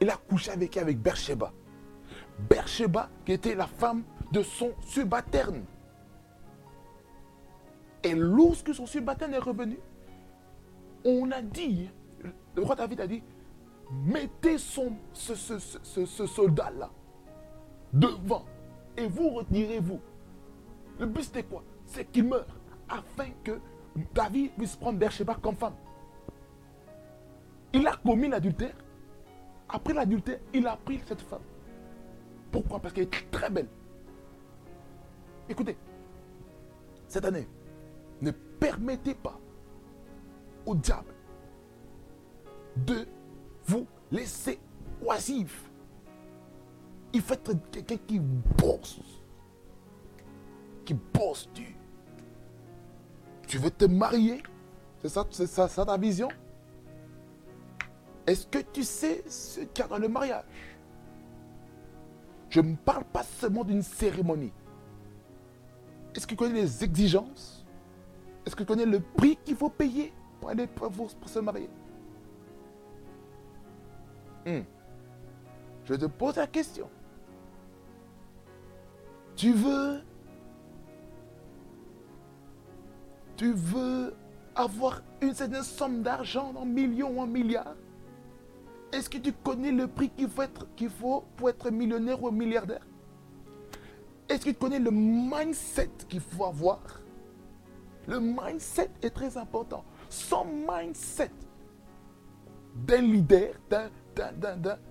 Il 0.00 0.10
a 0.10 0.16
couché 0.16 0.50
avec 0.50 0.76
avec 0.76 0.98
Bersheba. 1.00 1.52
Bersheba 2.50 3.08
qui 3.24 3.32
était 3.32 3.54
la 3.54 3.66
femme 3.66 4.02
de 4.32 4.42
son 4.42 4.72
subalterne. 4.80 5.64
Et 8.02 8.14
lorsque 8.14 8.74
son 8.74 8.86
subalterne 8.86 9.34
est 9.34 9.38
revenu, 9.38 9.78
on 11.04 11.30
a 11.30 11.40
dit, 11.40 11.88
le 12.54 12.62
roi 12.62 12.74
David 12.74 13.00
a 13.00 13.06
dit, 13.06 13.22
mettez 14.04 14.58
son, 14.58 14.92
ce, 15.12 15.34
ce 15.34 16.26
soldat-là 16.26 16.90
devant 17.92 18.44
et 18.96 19.06
vous 19.06 19.30
retirez-vous. 19.30 20.00
Le 20.98 21.06
but 21.06 21.22
c'était 21.22 21.42
quoi? 21.42 21.62
C'est 21.86 22.04
qu'il 22.10 22.24
meure 22.24 22.46
afin 22.88 23.30
que 23.44 23.58
David 24.14 24.52
puisse 24.52 24.76
prendre 24.76 24.98
Bersheba 24.98 25.36
comme 25.36 25.56
femme. 25.56 25.74
Il 27.72 27.86
a 27.86 27.96
commis 27.96 28.28
l'adultère. 28.28 28.74
Après 29.68 29.94
l'adultère, 29.94 30.38
il 30.54 30.66
a 30.66 30.76
pris 30.76 31.00
cette 31.06 31.20
femme. 31.22 31.42
Pourquoi? 32.52 32.80
Parce 32.80 32.94
qu'elle 32.94 33.04
est 33.04 33.30
très 33.30 33.50
belle. 33.50 33.68
Écoutez, 35.48 35.76
cette 37.08 37.24
année, 37.24 37.48
ne 38.20 38.30
permettez 38.30 39.14
pas 39.14 39.38
au 40.64 40.74
diable 40.74 41.14
de 42.76 43.06
vous 43.64 43.86
laisser 44.10 44.58
oisif. 45.02 45.70
Il 47.12 47.20
faut 47.20 47.34
être 47.34 47.70
quelqu'un 47.70 47.96
qui 48.06 48.18
bosse 48.20 49.00
qui 50.86 50.94
bosse 50.94 51.50
tu. 51.52 51.76
Tu 53.46 53.58
veux 53.58 53.70
te 53.70 53.84
marier? 53.84 54.42
C'est 55.02 55.10
ça, 55.10 55.26
ça, 55.30 55.68
ça 55.68 55.84
ta 55.84 55.98
vision? 55.98 56.28
Est-ce 58.26 58.46
que 58.46 58.58
tu 58.58 58.82
sais 58.82 59.22
ce 59.28 59.60
qu'il 59.60 59.78
y 59.78 59.82
a 59.82 59.88
dans 59.88 59.98
le 59.98 60.08
mariage? 60.08 60.44
Je 62.50 62.60
ne 62.60 62.74
parle 62.74 63.04
pas 63.04 63.22
seulement 63.22 63.64
d'une 63.64 63.82
cérémonie. 63.82 64.52
Est-ce 66.14 66.26
que 66.26 66.30
tu 66.30 66.36
connais 66.36 66.62
les 66.62 66.84
exigences? 66.84 67.64
Est-ce 68.44 68.56
que 68.56 68.62
tu 68.62 68.66
connais 68.66 68.86
le 68.86 69.00
prix 69.00 69.36
qu'il 69.44 69.56
faut 69.56 69.68
payer 69.68 70.12
pour 70.40 70.50
aller 70.50 70.66
pour, 70.66 71.10
se 71.26 71.38
marier? 71.38 71.68
Hmm. 74.46 74.62
Je 75.84 75.94
te 75.94 76.06
pose 76.06 76.36
la 76.36 76.46
question. 76.46 76.88
Tu 79.36 79.52
veux 79.52 80.00
Tu 83.36 83.52
veux 83.52 84.14
avoir 84.54 85.02
une 85.20 85.34
certaine 85.34 85.62
somme 85.62 86.02
d'argent 86.02 86.54
en 86.56 86.64
millions 86.64 87.10
ou 87.10 87.20
en 87.20 87.26
milliards? 87.26 87.76
Est-ce 88.96 89.10
que 89.10 89.18
tu 89.18 89.30
connais 89.30 89.72
le 89.72 89.88
prix 89.88 90.08
qu'il 90.08 90.26
faut, 90.26 90.42
qu'il 90.74 90.88
faut 90.88 91.22
pour 91.36 91.50
être 91.50 91.70
millionnaire 91.70 92.22
ou 92.22 92.30
milliardaire? 92.30 92.80
Est-ce 94.26 94.46
que 94.46 94.50
tu 94.50 94.56
connais 94.56 94.78
le 94.78 94.90
mindset 94.90 95.90
qu'il 96.08 96.20
faut 96.20 96.46
avoir? 96.46 96.80
Le 98.08 98.18
mindset 98.20 98.88
est 99.02 99.10
très 99.10 99.36
important. 99.36 99.84
Sans 100.08 100.46
mindset 100.46 101.30
d'un 102.74 103.02
leader, 103.02 103.52
d'un, 103.68 103.90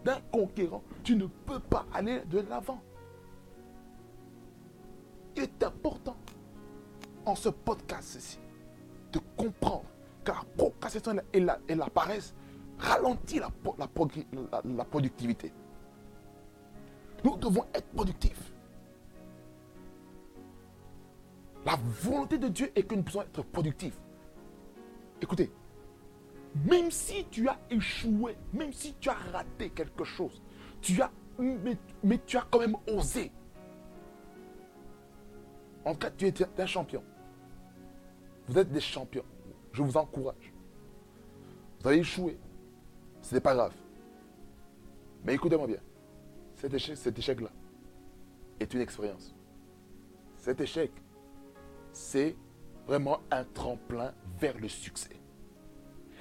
d'un 0.03 0.21
conquérant, 0.31 0.83
tu 1.03 1.15
ne 1.15 1.25
peux 1.25 1.59
pas 1.59 1.87
aller 1.91 2.21
de 2.29 2.41
l'avant. 2.41 2.81
Il 5.35 5.41
est 5.41 5.63
important 5.63 6.15
en 7.25 7.33
ce 7.33 7.49
podcast 7.49 8.09
ceci, 8.13 8.37
de 9.11 9.19
comprendre 9.35 9.85
que 10.23 10.31
la 10.31 10.43
procrastination 10.55 11.23
et 11.33 11.39
la, 11.39 11.57
ralentit 12.77 13.39
la, 13.39 13.49
la, 13.77 14.85
productivité. 14.85 15.51
Nous 17.23 17.37
devons 17.37 17.65
être 17.73 17.87
productifs. 17.87 18.53
La 21.65 21.75
volonté 22.01 22.37
de 22.37 22.47
Dieu 22.47 22.71
est 22.75 22.83
que 22.83 22.95
nous 22.95 23.03
puissions 23.03 23.21
être 23.21 23.43
productifs. 23.43 23.97
Écoutez, 25.21 25.51
même 26.69 26.91
si 26.91 27.25
tu 27.31 27.47
as 27.49 27.57
échoué, 27.69 28.37
même 28.53 28.71
si 28.71 28.93
tu 28.99 29.09
as 29.09 29.17
raté 29.33 29.69
quelque 29.71 30.03
chose, 30.03 30.41
tu 30.81 31.01
as, 31.01 31.11
mais, 31.39 31.77
mais 32.03 32.19
tu 32.25 32.37
as 32.37 32.45
quand 32.49 32.59
même 32.59 32.77
osé. 32.87 33.31
En 35.83 35.93
tout 35.93 35.99
cas, 35.99 36.11
tu 36.11 36.27
es 36.27 36.61
un 36.61 36.65
champion. 36.65 37.03
Vous 38.47 38.57
êtes 38.57 38.71
des 38.71 38.81
champions. 38.81 39.25
Je 39.71 39.81
vous 39.81 39.97
encourage. 39.97 40.53
Vous 41.81 41.87
avez 41.87 41.97
échoué. 41.99 42.37
Ce 43.25 43.33
n'est 43.33 43.41
pas 43.41 43.55
grave. 43.55 43.73
Mais 45.23 45.33
écoutez-moi 45.33 45.65
bien. 45.65 45.79
Cet 46.57 46.75
échec, 46.75 46.95
cet 46.95 47.17
échec-là 47.17 47.49
est 48.59 48.71
une 48.71 48.81
expérience. 48.81 49.33
Cet 50.37 50.61
échec, 50.61 50.91
c'est 51.91 52.35
vraiment 52.85 53.21
un 53.31 53.43
tremplin 53.43 54.13
vers 54.37 54.55
le 54.59 54.67
succès. 54.67 55.19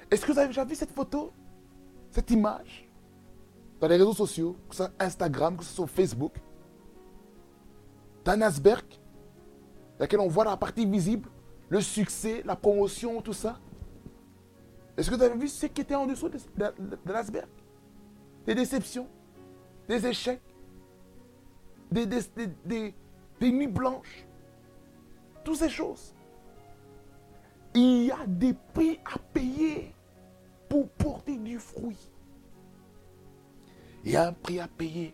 Est-ce 0.09 0.25
que 0.25 0.31
vous 0.31 0.39
avez 0.39 0.47
déjà 0.47 0.65
vu 0.65 0.73
cette 0.73 0.89
photo, 0.89 1.31
cette 2.09 2.31
image, 2.31 2.89
dans 3.79 3.87
les 3.87 3.97
réseaux 3.97 4.13
sociaux, 4.13 4.55
que 4.67 4.75
ce 4.75 4.83
soit 4.83 4.93
Instagram, 4.99 5.57
que 5.57 5.63
ce 5.63 5.75
soit 5.75 5.85
Facebook, 5.87 6.33
d'un 8.23 8.41
iceberg, 8.41 8.83
dans 9.99 10.05
lequel 10.05 10.21
on 10.21 10.27
voit 10.27 10.45
la 10.45 10.57
partie 10.57 10.87
visible 10.87 11.29
le 11.69 11.81
succès, 11.81 12.41
la 12.45 12.55
promotion, 12.55 13.21
tout 13.21 13.33
ça. 13.33 13.59
Est-ce 14.97 15.09
que 15.09 15.15
vous 15.15 15.23
avez 15.23 15.37
vu 15.37 15.47
ce 15.47 15.65
qui 15.65 15.81
était 15.81 15.95
en 15.95 16.05
dessous 16.05 16.29
de, 16.29 16.39
l'iceberg? 17.05 17.49
Des 18.45 18.55
déceptions, 18.55 19.07
des 19.87 20.05
échecs, 20.05 20.41
des, 21.91 22.05
des, 22.05 22.93
nuits 23.51 23.67
blanches, 23.67 24.25
toutes 25.43 25.57
ces 25.57 25.69
choses. 25.69 26.13
Il 27.73 28.05
y 28.05 28.11
a 28.11 28.25
des 28.25 28.53
prix 28.73 28.99
à 29.13 29.19
payer 29.33 29.93
pour 30.69 30.87
porter 30.89 31.37
du 31.37 31.59
fruit. 31.59 32.11
Il 34.05 34.11
y 34.11 34.15
a 34.15 34.27
un 34.27 34.33
prix 34.33 34.59
à 34.59 34.67
payer. 34.67 35.13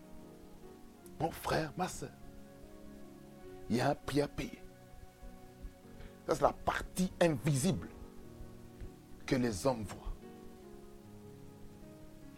Mon 1.18 1.30
frère, 1.30 1.72
ma 1.76 1.88
soeur. 1.88 2.10
Il 3.68 3.76
y 3.76 3.80
a 3.80 3.90
un 3.90 3.94
prix 3.94 4.20
à 4.20 4.28
payer. 4.28 4.62
Ça, 6.26 6.36
c'est 6.36 6.42
la 6.42 6.52
partie 6.52 7.10
invisible 7.20 7.88
que 9.26 9.36
les 9.36 9.66
hommes 9.66 9.84
voient. 9.84 10.12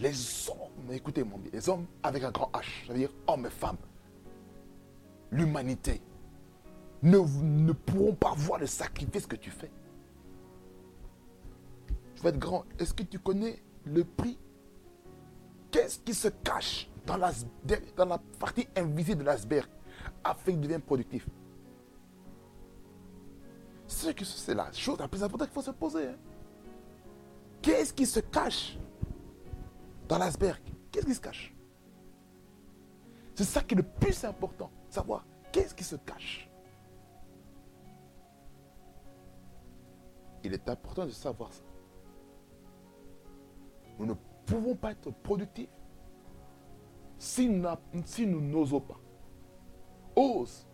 Les 0.00 0.48
hommes, 0.50 0.92
écoutez 0.92 1.22
mon 1.22 1.38
bien, 1.38 1.50
les 1.52 1.68
hommes 1.68 1.86
avec 2.02 2.24
un 2.24 2.30
grand 2.30 2.50
H, 2.52 2.64
c'est-à-dire 2.86 3.10
hommes 3.26 3.46
et 3.46 3.50
femmes, 3.50 3.76
l'humanité, 5.30 6.00
ne, 7.02 7.18
ne 7.42 7.72
pourront 7.72 8.14
pas 8.14 8.32
voir 8.34 8.58
le 8.58 8.66
sacrifice 8.66 9.26
que 9.26 9.36
tu 9.36 9.50
fais. 9.50 9.70
je 12.16 12.22
vais 12.22 12.30
être 12.30 12.38
grand. 12.38 12.64
Est-ce 12.78 12.94
que 12.94 13.02
tu 13.02 13.18
connais 13.18 13.62
le 13.84 14.04
prix? 14.04 14.38
Qu'est-ce 15.70 15.98
qui 15.98 16.14
se 16.14 16.28
cache 16.28 16.88
dans 17.06 17.16
la, 17.16 17.30
dans 17.96 18.06
la 18.06 18.18
partie 18.38 18.66
invisible 18.76 19.20
de 19.20 19.24
l'iceberg? 19.24 19.68
Afin 20.22 20.52
qu'il 20.52 20.60
devienne 20.60 20.80
productif 20.80 21.26
C'est 23.86 24.54
la 24.54 24.72
chose 24.72 24.98
la 24.98 25.08
plus 25.08 25.22
importante 25.22 25.48
qu'il 25.48 25.54
faut 25.54 25.62
se 25.62 25.70
poser. 25.70 26.08
Hein. 26.08 26.16
Qu'est-ce 27.64 27.94
qui 27.94 28.04
se 28.04 28.20
cache 28.20 28.78
dans 30.06 30.18
l'iceberg? 30.18 30.60
Qu'est-ce 30.92 31.06
qui 31.06 31.14
se 31.14 31.20
cache? 31.20 31.54
C'est 33.34 33.44
ça 33.44 33.62
qui 33.62 33.72
est 33.72 33.78
le 33.78 33.82
plus 33.82 34.22
important. 34.22 34.70
Savoir 34.90 35.24
qu'est-ce 35.50 35.74
qui 35.74 35.82
se 35.82 35.96
cache. 35.96 36.46
Il 40.42 40.52
est 40.52 40.68
important 40.68 41.06
de 41.06 41.10
savoir 41.10 41.54
ça. 41.54 41.62
Nous 43.98 44.04
ne 44.04 44.14
pouvons 44.44 44.76
pas 44.76 44.92
être 44.92 45.10
productifs 45.10 45.70
si 47.16 47.48
nous 47.48 48.40
n'osons 48.42 48.80
pas. 48.80 49.00
Ose. 50.14 50.66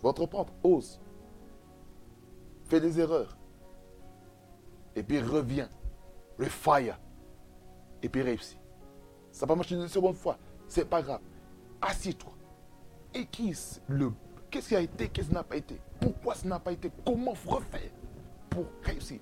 Votre 0.00 0.24
entreprendre, 0.24 0.52
ose. 0.62 1.00
Fais 2.64 2.80
des 2.80 3.00
erreurs. 3.00 3.38
Et 5.00 5.02
puis 5.02 5.18
reviens. 5.18 5.70
Refire. 6.38 7.00
Et 8.02 8.08
puis 8.10 8.20
réussis. 8.20 8.58
Ça 9.32 9.46
va 9.46 9.56
marcher 9.56 9.74
une 9.74 9.88
seconde 9.88 10.16
fois. 10.16 10.36
C'est 10.68 10.84
pas 10.84 11.00
grave. 11.00 11.22
Assieds-toi. 11.80 12.32
Équise 13.14 13.80
le. 13.88 14.12
Qu'est-ce 14.50 14.68
qui 14.68 14.76
a 14.76 14.80
été, 14.80 15.08
qu'est-ce 15.08 15.28
qui 15.28 15.34
n'a 15.34 15.42
pas 15.42 15.56
été? 15.56 15.80
Pourquoi 15.98 16.34
ce 16.34 16.46
n'a 16.46 16.60
pas 16.60 16.72
été? 16.72 16.92
Comment 17.06 17.32
refaire 17.46 17.90
pour 18.50 18.66
réussir? 18.82 19.20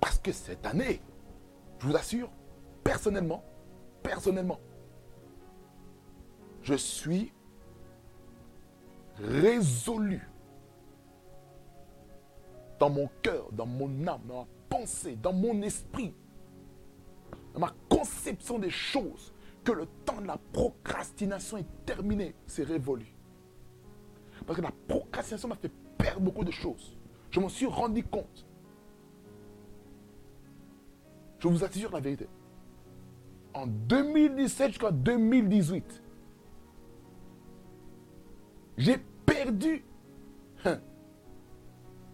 Parce 0.00 0.18
que 0.18 0.32
cette 0.32 0.64
année, 0.64 1.02
je 1.78 1.86
vous 1.86 1.94
assure, 1.94 2.30
personnellement, 2.82 3.44
personnellement, 4.02 4.60
je 6.62 6.74
suis 6.74 7.34
résolu 9.18 10.26
dans 12.78 12.90
mon 12.90 13.08
cœur, 13.22 13.50
dans 13.52 13.66
mon 13.66 14.06
âme, 14.06 14.20
dans 14.26 14.40
ma 14.40 14.46
pensée, 14.68 15.16
dans 15.16 15.32
mon 15.32 15.62
esprit, 15.62 16.14
dans 17.52 17.60
ma 17.60 17.72
conception 17.88 18.58
des 18.58 18.70
choses, 18.70 19.32
que 19.64 19.72
le 19.72 19.86
temps 20.04 20.20
de 20.20 20.26
la 20.26 20.38
procrastination 20.52 21.56
est 21.56 21.86
terminé, 21.86 22.34
c'est 22.46 22.64
révolu. 22.64 23.06
Parce 24.46 24.58
que 24.58 24.62
la 24.62 24.72
procrastination 24.86 25.48
m'a 25.48 25.56
fait 25.56 25.72
perdre 25.96 26.20
beaucoup 26.20 26.44
de 26.44 26.50
choses. 26.50 26.96
Je 27.30 27.40
m'en 27.40 27.48
suis 27.48 27.66
rendu 27.66 28.04
compte. 28.04 28.46
Je 31.38 31.48
vous 31.48 31.64
assure 31.64 31.90
la 31.90 32.00
vérité. 32.00 32.28
En 33.54 33.66
2017 33.66 34.68
jusqu'en 34.68 34.90
2018, 34.90 36.02
j'ai 38.76 38.98
perdu 39.24 39.84
hein, 40.64 40.80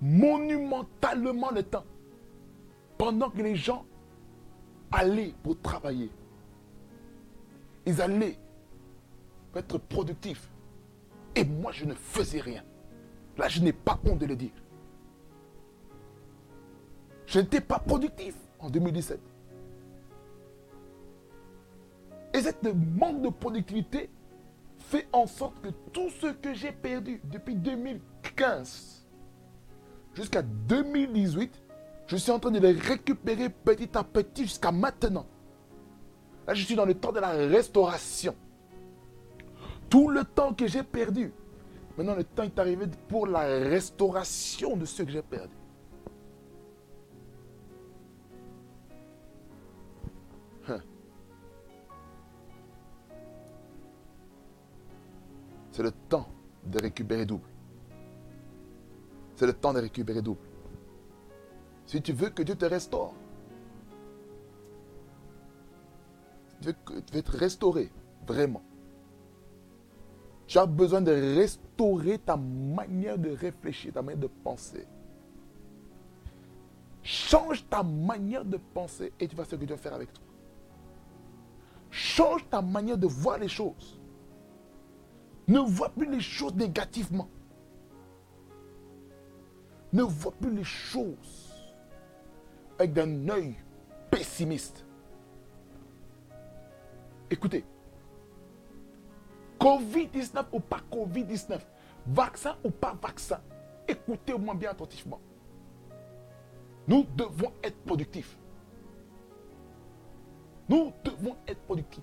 monumentalement 0.00 1.50
le 1.50 1.62
temps 1.62 1.84
pendant 2.98 3.30
que 3.30 3.42
les 3.42 3.56
gens 3.56 3.84
allaient 4.92 5.34
pour 5.42 5.60
travailler. 5.60 6.10
Ils 7.86 8.00
allaient 8.00 8.38
être 9.54 9.78
productifs. 9.78 10.48
Et 11.34 11.44
moi, 11.44 11.72
je 11.72 11.84
ne 11.84 11.94
faisais 11.94 12.40
rien. 12.40 12.64
Là, 13.38 13.48
je 13.48 13.60
n'ai 13.60 13.72
pas 13.72 13.98
honte 14.04 14.18
de 14.18 14.26
le 14.26 14.36
dire. 14.36 14.50
Je 17.26 17.40
n'étais 17.40 17.60
pas 17.60 17.78
productif 17.78 18.34
en 18.58 18.68
2017. 18.68 19.20
Et 22.34 22.42
cette 22.42 22.62
manque 22.96 23.22
de 23.22 23.28
productivité 23.28 24.10
fait 24.78 25.08
en 25.12 25.26
sorte 25.26 25.60
que 25.60 25.68
tout 25.92 26.10
ce 26.10 26.26
que 26.28 26.54
j'ai 26.54 26.72
perdu 26.72 27.20
depuis 27.24 27.54
2015 27.54 28.99
jusqu'à 30.14 30.42
2018, 30.42 31.52
je 32.06 32.16
suis 32.16 32.32
en 32.32 32.38
train 32.38 32.50
de 32.50 32.58
les 32.58 32.72
récupérer 32.72 33.48
petit 33.48 33.96
à 33.96 34.04
petit 34.04 34.42
jusqu'à 34.42 34.72
maintenant. 34.72 35.26
Là, 36.46 36.54
je 36.54 36.64
suis 36.64 36.74
dans 36.74 36.84
le 36.84 36.94
temps 36.94 37.12
de 37.12 37.20
la 37.20 37.30
restauration. 37.30 38.34
Tout 39.88 40.08
le 40.08 40.24
temps 40.24 40.52
que 40.54 40.66
j'ai 40.66 40.82
perdu, 40.82 41.32
maintenant 41.96 42.14
le 42.14 42.24
temps 42.24 42.44
est 42.44 42.58
arrivé 42.58 42.86
pour 43.08 43.26
la 43.26 43.40
restauration 43.40 44.76
de 44.76 44.84
ce 44.84 45.02
que 45.02 45.10
j'ai 45.10 45.22
perdu. 45.22 45.54
C'est 55.72 55.82
le 55.82 55.92
temps 55.92 56.28
de 56.66 56.80
récupérer 56.80 57.24
double. 57.24 57.48
C'est 59.40 59.46
le 59.46 59.54
temps 59.54 59.72
de 59.72 59.80
récupérer 59.80 60.20
double. 60.20 60.42
Si 61.86 62.02
tu 62.02 62.12
veux 62.12 62.28
que 62.28 62.42
Dieu 62.42 62.56
te 62.56 62.66
restaure, 62.66 63.14
tu 66.60 66.66
veux, 66.68 66.74
tu 66.84 67.14
veux 67.14 67.20
être 67.20 67.38
restauré, 67.38 67.90
vraiment. 68.26 68.60
Tu 70.46 70.58
as 70.58 70.66
besoin 70.66 71.00
de 71.00 71.12
restaurer 71.12 72.18
ta 72.18 72.36
manière 72.36 73.16
de 73.16 73.30
réfléchir, 73.30 73.94
ta 73.94 74.02
manière 74.02 74.20
de 74.20 74.26
penser. 74.26 74.86
Change 77.02 77.66
ta 77.66 77.82
manière 77.82 78.44
de 78.44 78.58
penser 78.74 79.10
et 79.18 79.26
tu 79.26 79.36
vas 79.36 79.46
ce 79.46 79.56
que 79.56 79.64
Dieu 79.64 79.74
va 79.74 79.78
faire 79.78 79.94
avec 79.94 80.12
toi. 80.12 80.24
Change 81.90 82.46
ta 82.50 82.60
manière 82.60 82.98
de 82.98 83.06
voir 83.06 83.38
les 83.38 83.48
choses. 83.48 83.98
Ne 85.48 85.60
vois 85.60 85.88
plus 85.88 86.10
les 86.10 86.20
choses 86.20 86.54
négativement. 86.56 87.30
Ne 89.92 90.02
vois 90.02 90.32
plus 90.40 90.54
les 90.54 90.64
choses 90.64 91.52
avec 92.78 92.96
un 92.98 93.28
œil 93.28 93.54
pessimiste. 94.10 94.84
Écoutez, 97.30 97.64
Covid-19 99.58 100.44
ou 100.52 100.60
pas 100.60 100.80
Covid-19, 100.90 101.60
vaccin 102.06 102.56
ou 102.64 102.70
pas 102.70 102.96
vaccin, 103.00 103.40
écoutez-moi 103.86 104.54
bien 104.54 104.70
attentivement. 104.70 105.20
Nous 106.88 107.06
devons 107.16 107.52
être 107.62 107.76
productifs. 107.84 108.36
Nous 110.68 110.92
devons 111.04 111.36
être 111.46 111.60
productifs. 111.60 112.02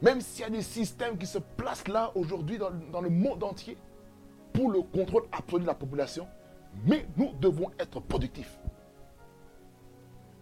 Même 0.00 0.20
s'il 0.20 0.42
y 0.42 0.44
a 0.44 0.50
des 0.50 0.62
systèmes 0.62 1.18
qui 1.18 1.26
se 1.26 1.38
placent 1.38 1.88
là 1.88 2.12
aujourd'hui 2.14 2.58
dans, 2.58 3.00
le 3.00 3.10
monde 3.10 3.42
entier 3.42 3.76
pour 4.58 4.72
le 4.72 4.82
contrôle 4.82 5.22
absolu 5.30 5.62
de 5.62 5.68
la 5.68 5.74
population, 5.74 6.26
mais 6.84 7.06
nous 7.16 7.32
devons 7.40 7.70
être 7.78 8.00
productifs. 8.00 8.58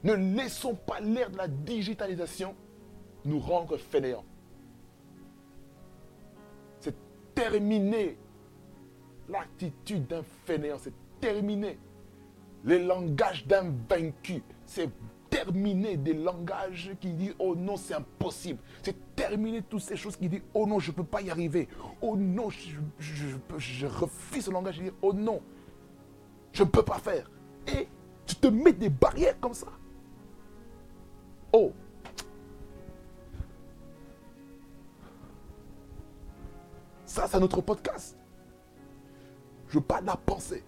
Ne 0.05 0.14
laissons 0.14 0.75
pas 0.75 1.01
l'ère 1.01 1.31
de 1.31 1.37
la 1.37 1.49
digitalisation 1.49 2.55
nous 3.27 3.39
rendre 3.39 3.77
fainéants. 3.77 4.25
C'est 6.81 6.95
terminé 7.35 8.17
l'attitude 9.29 10.07
d'un 10.07 10.23
fainéant, 10.47 10.79
c'est 10.79 10.95
terminé 11.21 11.79
les 12.64 12.83
langages 12.83 13.47
d'un 13.47 13.71
vaincu, 13.87 14.43
c'est 14.64 14.89
terminé 15.45 15.97
des 15.99 16.14
langages 16.14 16.93
qui 17.01 17.12
disent 17.12 17.34
oh 17.39 17.55
non 17.55 17.76
c'est 17.76 17.95
impossible. 17.95 18.61
C'est 18.82 19.14
terminé 19.14 19.62
toutes 19.62 19.82
ces 19.82 19.97
choses 19.97 20.16
qui 20.16 20.28
disent 20.28 20.43
oh 20.55 20.66
non 20.66 20.78
je 20.78 20.91
ne 20.91 20.97
peux 20.97 21.05
pas 21.05 21.20
y 21.20 21.30
arriver. 21.30 21.68
Oh 22.01 22.16
non 22.16 22.49
je, 22.51 22.78
je, 22.99 23.87
refuse 23.87 24.47
ce 24.47 24.51
langage. 24.51 24.80
Oh 25.03 25.12
non 25.12 25.43
je 26.53 26.62
ne 26.62 26.68
peux 26.68 26.82
pas 26.82 26.99
faire. 26.99 27.30
Et 27.66 27.87
tu 28.24 28.34
te 28.37 28.47
mets 28.47 28.72
des 28.72 28.89
barrières 28.89 29.39
comme 29.39 29.53
ça. 29.53 29.66
Oh. 31.53 31.72
Ça 37.05 37.26
c'est 37.28 37.41
notre 37.41 37.61
podcast. 37.61 38.16
Je 39.68 39.78
parle 39.78 40.03
de 40.03 40.07
la 40.07 40.16
pensée. 40.16 40.64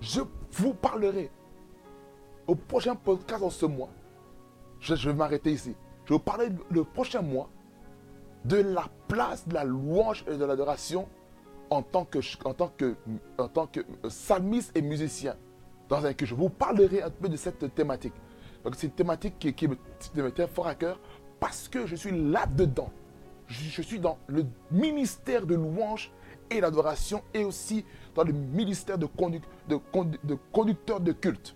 Je 0.00 0.20
vous 0.52 0.74
parlerai 0.74 1.30
au 2.46 2.54
prochain 2.54 2.94
podcast 2.94 3.42
en 3.42 3.50
ce 3.50 3.66
mois, 3.66 3.90
je, 4.80 4.94
vais 4.94 5.14
m'arrêter 5.14 5.52
ici. 5.52 5.74
Je 6.04 6.10
vais 6.10 6.16
vous 6.16 6.24
parler 6.24 6.48
le 6.70 6.84
prochain 6.84 7.22
mois 7.22 7.48
de 8.44 8.56
la 8.56 8.84
place 9.08 9.48
de 9.48 9.54
la 9.54 9.64
louange 9.64 10.24
et 10.28 10.36
de 10.36 10.44
l'adoration 10.44 11.08
en 11.70 11.82
tant 11.82 12.04
que, 12.04 12.18
en 12.44 12.52
tant 12.52 12.68
que, 12.76 12.94
en 13.38 13.48
tant 13.48 13.66
que 13.66 13.80
psalmiste 14.08 14.76
et 14.76 14.82
musicien. 14.82 15.36
Dans 15.88 16.04
un 16.04 16.12
que 16.14 16.26
je 16.26 16.34
vous 16.34 16.48
parlerai 16.48 17.02
un 17.02 17.10
peu 17.10 17.28
de 17.28 17.36
cette 17.36 17.74
thématique. 17.74 18.14
Donc 18.62 18.74
c'est 18.76 18.86
une 18.86 18.92
thématique 18.92 19.38
qui, 19.38 19.68
me, 19.68 19.76
tient 20.30 20.46
fort 20.46 20.66
à 20.66 20.74
cœur 20.74 20.98
parce 21.40 21.68
que 21.68 21.86
je 21.86 21.96
suis 21.96 22.10
là-dedans. 22.10 22.90
Je, 23.46 23.82
suis 23.82 24.00
dans 24.00 24.18
le 24.26 24.46
ministère 24.70 25.46
de 25.46 25.54
louange 25.54 26.10
et 26.50 26.60
l'adoration 26.60 27.22
et 27.34 27.44
aussi 27.44 27.84
dans 28.14 28.24
le 28.24 28.32
ministère 28.32 28.96
de, 28.96 29.06
de 29.68 30.38
conducteur 30.52 31.00
de 31.00 31.12
culte. 31.12 31.54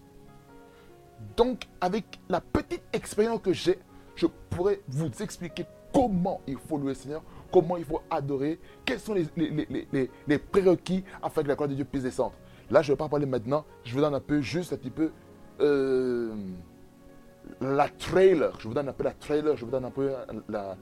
Donc, 1.36 1.64
avec 1.80 2.20
la 2.28 2.40
petite 2.40 2.82
expérience 2.92 3.40
que 3.42 3.52
j'ai, 3.52 3.78
je 4.14 4.26
pourrais 4.50 4.80
vous 4.88 5.10
expliquer 5.22 5.66
comment 5.92 6.40
il 6.46 6.56
faut 6.56 6.76
louer 6.76 6.88
le 6.88 6.94
Seigneur, 6.94 7.22
comment 7.52 7.76
il 7.76 7.84
faut 7.84 8.02
adorer, 8.10 8.58
quels 8.84 9.00
sont 9.00 9.14
les, 9.14 9.26
les, 10.26 10.38
prérequis 10.38 11.04
afin 11.22 11.42
que 11.42 11.48
la 11.48 11.54
gloire 11.54 11.68
de 11.68 11.74
Dieu 11.74 11.84
puisse 11.84 12.02
descendre. 12.02 12.34
Là, 12.70 12.82
je 12.82 12.90
ne 12.90 12.94
vais 12.94 12.98
pas 12.98 13.08
parler 13.08 13.26
maintenant, 13.26 13.64
je 13.84 13.94
vous 13.94 14.00
donne 14.00 14.14
un 14.14 14.20
peu, 14.20 14.40
juste 14.40 14.72
un 14.72 14.76
petit 14.76 14.90
peu, 14.90 15.10
euh, 15.60 16.34
la 17.60 17.88
trailer. 17.88 18.58
Je 18.60 18.68
vous 18.68 18.74
donne 18.74 18.88
un 18.88 18.92
peu 18.92 19.04
la 19.04 19.12
trailer, 19.12 19.56
je 19.56 19.64
vous 19.64 19.70
donne 19.70 19.86
un 19.86 19.90
peu 19.90 20.12
la, 20.48 20.76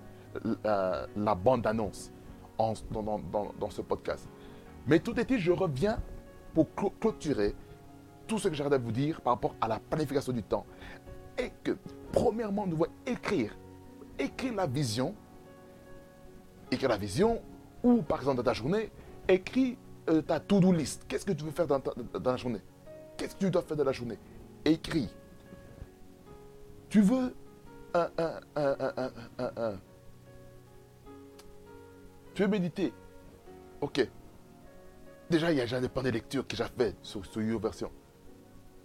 la, 0.64 1.34
bande-annonce 1.34 2.11
dans, 2.59 3.20
dans, 3.61 3.70
ce 3.70 3.82
podcast. 3.82 4.28
Mais 4.87 4.99
tout 4.99 5.18
est 5.18 5.24
dit, 5.24 5.39
je 5.39 5.53
reviens 5.53 5.99
pour 6.55 6.68
clôturer 7.01 7.55
tout 8.26 8.38
ce 8.38 8.48
que 8.48 8.54
j'arrête 8.54 8.72
de 8.72 8.84
vous 8.84 8.92
dire 8.92 9.20
par 9.20 9.34
rapport 9.34 9.54
à 9.60 9.68
la 9.68 9.78
planification 9.78 10.32
du 10.32 10.42
temps. 10.42 10.66
Et 11.38 11.50
que, 11.62 11.76
premièrement, 12.12 12.66
nous 12.66 12.76
devons 12.76 12.90
écrire. 13.06 13.56
Écrire 14.18 14.54
la 14.54 14.66
vision. 14.66 15.14
Écrire 16.70 16.88
la 16.88 16.96
vision, 16.96 17.40
ou 17.82 18.02
par 18.02 18.18
exemple 18.18 18.38
dans 18.38 18.42
ta 18.42 18.52
journée, 18.52 18.90
écris 19.28 19.78
euh, 20.08 20.22
ta 20.22 20.40
to-do 20.40 20.72
list. 20.72 21.04
Qu'est-ce 21.06 21.24
que 21.24 21.32
tu 21.32 21.44
veux 21.44 21.50
faire 21.50 21.66
dans, 21.66 21.80
la 22.24 22.36
journée? 22.36 22.60
Qu'est-ce 23.16 23.34
que 23.34 23.40
tu 23.40 23.50
dois 23.50 23.62
faire 23.62 23.76
dans 23.76 23.84
la 23.84 23.92
journée? 23.92 24.18
Écris. 24.64 25.08
Tu 26.88 27.00
veux 27.00 27.34
un, 27.94 28.10
Tu 32.34 32.42
veux 32.42 32.48
méditer? 32.48 32.92
Ok. 33.80 34.06
Déjà, 35.30 35.50
il 35.50 35.58
y 35.58 35.60
a 35.60 35.64
déjà 35.64 35.80
des 35.80 35.88
de 35.88 36.10
lecture 36.10 36.46
que 36.46 36.56
j'ai 36.56 36.64
fait 36.76 36.94
sur, 37.02 37.24
sur 37.24 37.42
YouVersion. 37.42 37.90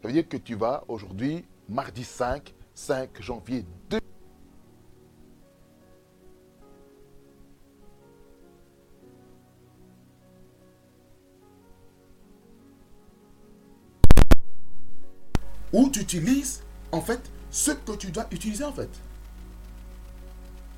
Ça 0.02 0.08
veut 0.08 0.14
dire 0.14 0.28
que 0.28 0.38
tu 0.38 0.56
vas 0.56 0.84
aujourd'hui, 0.88 1.46
mardi 1.70 2.04
5, 2.04 2.52
5 2.74 3.22
janvier 3.22 3.64
2. 3.92 4.00
Où 15.72 15.90
tu 15.90 16.00
utilises 16.00 16.64
en 16.92 17.00
fait 17.00 17.22
ce 17.52 17.72
que 17.72 17.96
tu 17.96 18.10
dois 18.10 18.26
utiliser 18.32 18.64
en 18.64 18.74
fait. 18.74 18.90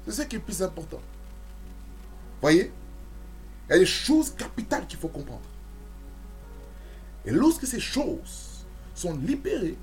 C'est 0.06 0.12
ce 0.12 0.22
qui 0.24 0.36
est 0.36 0.40
le 0.40 0.44
plus 0.44 0.62
important. 0.62 1.00
Voyez? 2.42 2.74
Il 3.70 3.72
y 3.72 3.76
a 3.76 3.80
des 3.80 3.86
choses 3.86 4.32
capitales 4.32 4.86
qu'il 4.86 5.00
faut 5.00 5.08
comprendre. 5.08 5.48
Et 7.26 7.32
lorsque 7.32 7.66
ces 7.66 7.80
choses 7.80 8.53
sont 8.96 9.16
libérés 9.18 9.78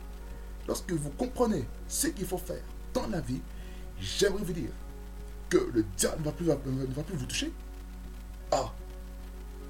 lorsque 0.67 0.93
vous 0.93 1.11
comprenez 1.11 1.65
ce 1.89 2.09
qu'il 2.09 2.27
faut 2.27 2.39
faire 2.39 2.63
dans 2.95 3.07
la 3.09 3.21
vie. 3.21 3.41
J'aimerais 4.01 4.43
vous 4.43 4.53
dire 4.53 4.71
que 5.49 5.59
le 5.75 5.85
diable 5.97 6.23
ne 6.25 6.87
va 6.87 7.03
plus, 7.03 7.17
vous 7.17 7.27
toucher. 7.27 7.53
Ah, 8.53 8.73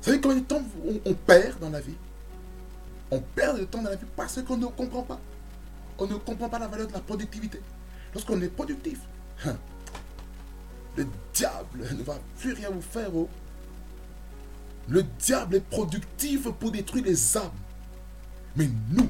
vous 0.00 0.04
savez 0.04 0.20
combien 0.20 0.38
de 0.38 0.44
temps 0.44 0.62
on, 1.04 1.14
perd 1.14 1.58
dans 1.58 1.70
la 1.70 1.80
vie? 1.80 1.96
On 3.10 3.20
perd 3.20 3.58
le 3.58 3.66
temps 3.66 3.82
dans 3.82 3.90
la 3.90 3.96
vie 3.96 4.06
parce 4.14 4.40
qu'on 4.42 4.56
ne 4.56 4.66
comprend 4.66 5.02
pas. 5.02 5.20
On 5.98 6.06
ne 6.06 6.14
comprend 6.14 6.48
pas 6.48 6.58
la 6.58 6.68
valeur 6.68 6.86
de 6.86 6.92
la 6.92 7.00
productivité. 7.00 7.60
Lorsqu'on 8.14 8.40
est 8.40 8.48
productif, 8.48 9.00
hein, 9.44 9.56
le 10.96 11.06
diable 11.32 11.86
ne 11.96 12.02
va 12.02 12.18
plus 12.38 12.52
rien 12.52 12.70
vous 12.70 12.80
faire. 12.80 13.14
Oh. 13.14 13.28
Le 14.88 15.02
diable 15.18 15.56
est 15.56 15.60
productif 15.60 16.48
pour 16.50 16.70
détruire 16.70 17.04
les 17.04 17.36
âmes. 17.36 17.50
Mais 18.56 18.68
nous, 18.90 19.08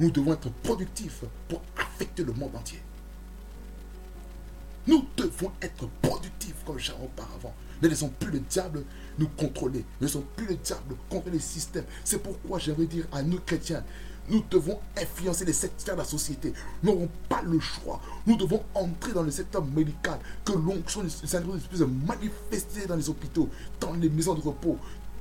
nous 0.00 0.10
devons 0.10 0.32
être 0.32 0.50
productifs 0.62 1.24
pour 1.48 1.62
affecter 1.76 2.24
le 2.24 2.32
monde 2.32 2.54
entier. 2.56 2.80
Nous 4.86 5.04
devons 5.16 5.50
être 5.62 5.88
productifs 6.02 6.56
comme 6.66 6.78
jamais 6.78 7.04
auparavant. 7.04 7.54
Ne 7.80 7.88
laissons 7.88 8.10
plus 8.10 8.30
le 8.30 8.40
diable 8.40 8.84
nous 9.18 9.28
contrôler. 9.28 9.84
Ne 10.00 10.06
laissons 10.06 10.24
plus 10.36 10.46
le 10.46 10.56
diable 10.56 10.96
contrôler 11.08 11.36
les 11.36 11.42
systèmes. 11.42 11.84
C'est 12.04 12.22
pourquoi 12.22 12.58
j'aimerais 12.58 12.86
dire 12.86 13.06
à 13.12 13.22
nous 13.22 13.40
chrétiens, 13.40 13.82
nous 14.28 14.42
devons 14.50 14.78
influencer 14.96 15.44
les 15.44 15.52
secteurs 15.52 15.96
de 15.96 16.00
la 16.00 16.06
société. 16.06 16.52
Nous 16.82 16.92
n'aurons 16.92 17.08
pas 17.28 17.42
le 17.42 17.60
choix. 17.60 18.00
Nous 18.26 18.36
devons 18.36 18.62
entrer 18.74 19.12
dans 19.12 19.22
le 19.22 19.30
secteur 19.30 19.64
médical, 19.64 20.18
que 20.44 20.52
l'onction 20.52 21.02
du 21.02 21.10
Saint-Esprit 21.10 21.60
puisse 21.68 21.82
manifester 22.06 22.86
dans 22.86 22.96
les 22.96 23.08
hôpitaux, 23.08 23.48
dans 23.80 23.92
les 23.92 24.08
maisons 24.08 24.34
de 24.34 24.40
repos, 24.40 24.78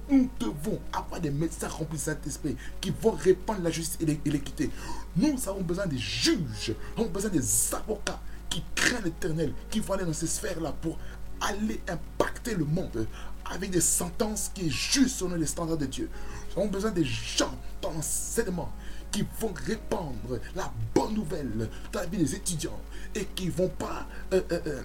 nous 0.09 0.29
devons 0.39 0.79
avoir 0.91 1.21
des 1.21 1.31
médecins 1.31 1.67
remplis 1.67 1.97
de 1.97 2.03
Saint-Esprit 2.03 2.55
qui 2.81 2.91
vont 3.01 3.11
répandre 3.11 3.61
la 3.61 3.71
justice 3.71 3.97
et 4.01 4.29
l'équité. 4.29 4.69
Nous 5.15 5.37
avons 5.47 5.61
besoin 5.61 5.87
des 5.87 5.97
juges, 5.97 6.73
nous 6.97 7.03
avons 7.03 7.11
besoin 7.11 7.29
des 7.29 7.73
avocats 7.73 8.19
qui 8.49 8.63
craignent 8.75 9.03
l'éternel, 9.05 9.53
qui 9.69 9.79
vont 9.79 9.93
aller 9.93 10.05
dans 10.05 10.13
ces 10.13 10.27
sphères-là 10.27 10.73
pour 10.81 10.97
aller 11.41 11.81
impacter 11.87 12.55
le 12.55 12.65
monde 12.65 13.07
avec 13.45 13.71
des 13.71 13.81
sentences 13.81 14.51
qui 14.53 14.69
justes 14.69 15.17
selon 15.17 15.35
les 15.35 15.45
standards 15.45 15.77
de 15.77 15.85
Dieu. 15.85 16.09
Nous 16.55 16.61
avons 16.61 16.71
besoin 16.71 16.91
des 16.91 17.03
gens 17.05 17.53
dans 17.81 17.91
l'enseignement 17.91 18.71
qui 19.11 19.25
vont 19.39 19.53
répandre 19.67 20.39
la 20.55 20.71
bonne 20.95 21.13
nouvelle 21.13 21.69
dans 21.91 21.99
la 21.99 22.05
vie 22.07 22.17
des 22.17 22.35
étudiants 22.35 22.79
et 23.13 23.25
qui 23.25 23.49
vont 23.49 23.69
pas 23.69 24.07
euh, 24.33 24.41
euh, 24.51 24.59
euh, 24.67 24.83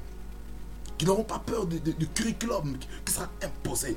qui 0.98 1.06
n'auront 1.06 1.24
pas 1.24 1.38
peur 1.38 1.64
du 1.66 2.08
curriculum 2.08 2.76
qui 3.04 3.12
sera 3.12 3.28
imposé. 3.42 3.96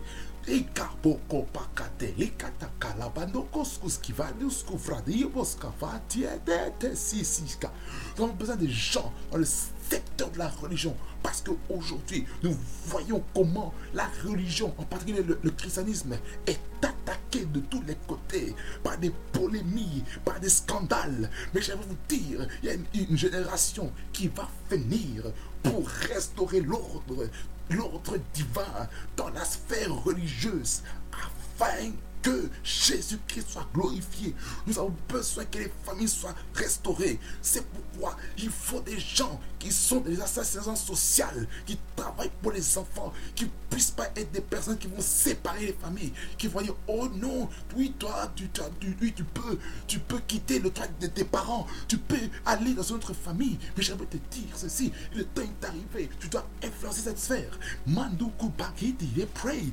Nous 8.18 8.24
avons 8.24 8.34
besoin 8.34 8.56
des 8.56 8.70
gens 8.70 9.14
dans 9.32 9.38
le 9.38 9.46
secteur 9.46 10.32
de 10.32 10.40
la 10.40 10.48
religion. 10.48 10.96
Parce 11.22 11.44
qu'aujourd'hui, 11.44 12.26
nous 12.44 12.56
voyons 12.88 13.24
comment 13.34 13.74
la 13.94 14.08
religion, 14.26 14.74
en 14.78 14.84
particulier 14.84 15.24
le, 15.24 15.52
christianisme, 15.52 16.18
est 16.48 16.60
attaqué 16.82 17.46
de 17.46 17.60
tous 17.60 17.84
les 17.84 17.96
côtés 18.08 18.56
par 18.84 18.98
des 18.98 19.12
polémiques, 19.32 20.06
par 20.26 20.40
des 20.40 20.50
scandales. 20.50 21.30
Mais 21.54 21.62
j'aimerais 21.62 21.86
vous 21.88 21.98
dire, 22.16 22.48
il 22.64 22.70
y 22.70 22.72
a 22.72 22.76
une 23.10 23.18
génération 23.18 23.92
qui 24.12 24.30
va 24.30 24.50
venir 24.70 25.26
pour 25.62 25.88
restaurer 25.88 26.62
l'ordre 26.62 27.28
l'ordre 27.72 28.18
divin 28.34 28.88
dans 29.16 29.30
la 29.30 29.44
sphère 29.46 29.94
religieuse 30.04 30.84
afin 31.12 31.92
que 32.22 32.50
Jésus-Christ 32.64 33.50
soit 33.50 33.68
glorifié. 33.74 34.36
Nous 34.68 34.78
avons 34.78 34.94
besoin 35.10 35.46
que 35.46 35.60
les 35.60 35.72
familles 35.84 36.08
soient 36.08 36.36
restaurées. 36.54 37.20
C'est 37.42 37.66
pourquoi 37.66 38.18
il 38.38 38.50
faut 38.50 38.82
des 38.82 39.00
gens 39.00 39.40
qui 39.60 39.72
sont 39.72 40.00
des 40.00 40.20
associations 40.22 40.76
sociales, 40.76 41.48
qui 41.66 41.78
travaillent 41.96 42.32
pour 42.42 42.52
les 42.52 42.78
enfants, 42.78 43.14
qui 43.36 43.46
ne 43.46 43.50
puissent 43.70 43.92
pas 43.92 44.10
être 44.16 44.32
des 44.32 44.42
personnes 44.42 44.78
qui 44.78 44.88
vont 44.88 45.02
séparer 45.02 45.68
les 45.68 45.74
familles, 45.74 46.14
qui 46.38 46.48
vont 46.48 46.62
dire, 46.62 46.76
oh 46.88 47.08
non, 47.16 47.50
oui, 47.76 47.94
toi, 47.98 48.32
tu, 48.36 48.50
tu, 48.50 49.14
tu 49.14 50.00
peux, 50.00 50.20
quitter 50.28 50.60
le 50.60 50.72
trac 50.72 50.98
de 51.00 51.08
tes 51.08 51.24
parents, 51.24 51.68
tu 51.88 51.98
peux 51.98 52.16
aller 52.46 52.74
dans 52.74 52.84
une 52.84 52.96
autre 52.96 53.14
famille. 53.14 53.58
Mais 53.76 53.84
j'aimerais 53.84 54.06
te 54.06 54.18
dire 54.18 54.56
ceci, 54.56 54.92
le 55.16 55.26
temps 55.26 55.42
est 55.42 55.66
arrivé, 55.66 56.10
tu 56.20 56.28
dois 56.28 56.46
influencer 56.64 57.02
cette 57.02 57.20
sphère. 57.20 57.60
Mandoukou 57.86 58.50
Bagiti, 58.50 59.10
pray 59.34 59.72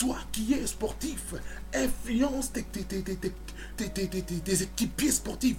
toi 0.00 0.16
qui 0.32 0.54
es 0.54 0.66
sportif, 0.66 1.34
influence 1.74 2.52
tes, 2.52 2.64
tes, 2.64 4.62
équipiers 4.62 5.12
sportifs, 5.12 5.56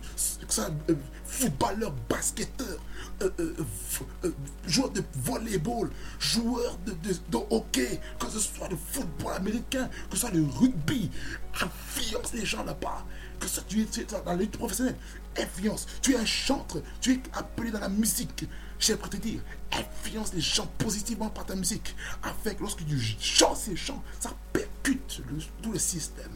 euh, 0.57 0.95
footballeurs, 1.25 1.93
basketteurs, 2.09 2.79
euh, 3.21 3.29
euh, 3.39 4.31
joueurs 4.65 4.89
de 4.89 5.03
volleyball, 5.23 5.91
joueurs 6.19 6.75
de, 6.79 7.37
hockey, 7.51 8.01
que 8.19 8.29
ce 8.31 8.39
soit 8.39 8.67
le 8.67 8.77
football 8.77 9.33
américain, 9.33 9.87
que 10.09 10.15
ce 10.15 10.21
soit 10.21 10.31
le 10.31 10.43
rugby, 10.43 11.11
influence 11.61 12.33
les 12.33 12.45
gens 12.45 12.63
là-bas, 12.63 13.05
que 13.39 13.47
ce 13.47 13.55
soit 13.55 13.63
tu 13.67 13.81
es 13.81 13.87
dans 14.25 14.33
l'étude 14.33 14.57
professionnelle, 14.57 14.97
influence, 15.37 15.85
tu 16.01 16.13
es 16.13 16.17
un 16.17 16.25
chanteur, 16.25 16.81
tu 16.99 17.13
es 17.13 17.21
appelé 17.33 17.69
dans 17.69 17.79
la 17.79 17.89
musique, 17.89 18.47
J'aimerais 18.81 19.09
te 19.09 19.17
dire, 19.17 19.41
influence 19.71 20.33
les 20.33 20.41
gens 20.41 20.65
positivement 20.79 21.29
par 21.29 21.45
ta 21.45 21.55
musique, 21.55 21.95
que 22.43 22.49
lorsque 22.59 22.83
tu 22.83 22.99
chantes 23.19 23.57
ces 23.57 23.75
chants, 23.75 24.03
ça 24.19 24.33
percute 24.51 25.21
tout 25.61 25.71
le 25.71 25.77
système. 25.77 26.31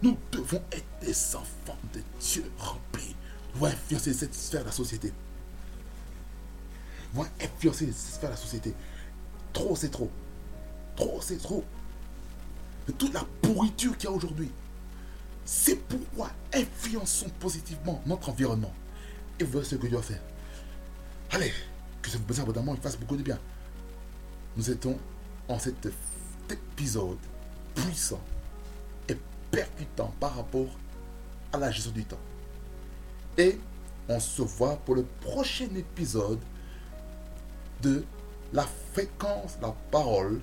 Nous 0.00 0.16
devons 0.32 0.62
être 0.72 0.86
des 1.02 1.36
enfants 1.36 1.76
de 1.92 2.00
Dieu 2.18 2.50
remplis. 2.58 3.14
Nous 3.54 3.60
devons 3.60 3.66
influencer 3.66 4.14
cette 4.14 4.34
sphère 4.34 4.62
de 4.62 4.66
la 4.66 4.72
société. 4.72 5.12
Nous 7.12 7.20
devons 7.20 7.30
influencer 7.38 7.92
cette 7.92 8.14
sphère 8.14 8.30
de 8.30 8.34
la 8.34 8.40
société. 8.40 8.74
Trop, 9.52 9.76
c'est 9.76 9.90
trop. 9.90 10.10
Trop, 10.96 11.20
c'est 11.20 11.36
trop. 11.36 11.62
De 12.86 12.92
toute 12.92 13.12
la 13.12 13.24
pourriture 13.42 13.98
qu'il 13.98 14.08
y 14.08 14.12
a 14.12 14.16
aujourd'hui. 14.16 14.50
C'est 15.44 15.76
pourquoi 15.76 16.30
influençons 16.54 17.28
positivement 17.38 18.02
notre 18.06 18.30
environnement. 18.30 18.72
Et 19.38 19.44
voilà 19.44 19.66
ce 19.66 19.76
que 19.76 19.86
Dieu 19.86 19.96
va 19.96 20.02
faire. 20.02 20.20
Allez, 21.30 21.52
que 22.00 22.10
ce 22.10 22.18
vous 22.18 22.40
abondamment 22.40 22.74
il 22.74 22.80
fasse 22.80 22.98
beaucoup 22.98 23.16
de 23.16 23.22
bien. 23.22 23.38
Nous 24.56 24.70
étions 24.70 24.98
en 25.48 25.58
cette 25.58 25.88
épisode 26.50 27.18
puissant 27.74 28.20
et 29.08 29.16
percutant 29.50 30.12
par 30.20 30.36
rapport 30.36 30.68
à 31.52 31.58
la 31.58 31.70
gestion 31.70 31.92
du 31.92 32.04
temps. 32.04 32.20
Et 33.38 33.58
on 34.08 34.20
se 34.20 34.42
voit 34.42 34.76
pour 34.76 34.96
le 34.96 35.04
prochain 35.20 35.68
épisode 35.74 36.40
de 37.80 38.04
la 38.52 38.66
fréquence, 38.92 39.56
la 39.62 39.74
parole 39.90 40.40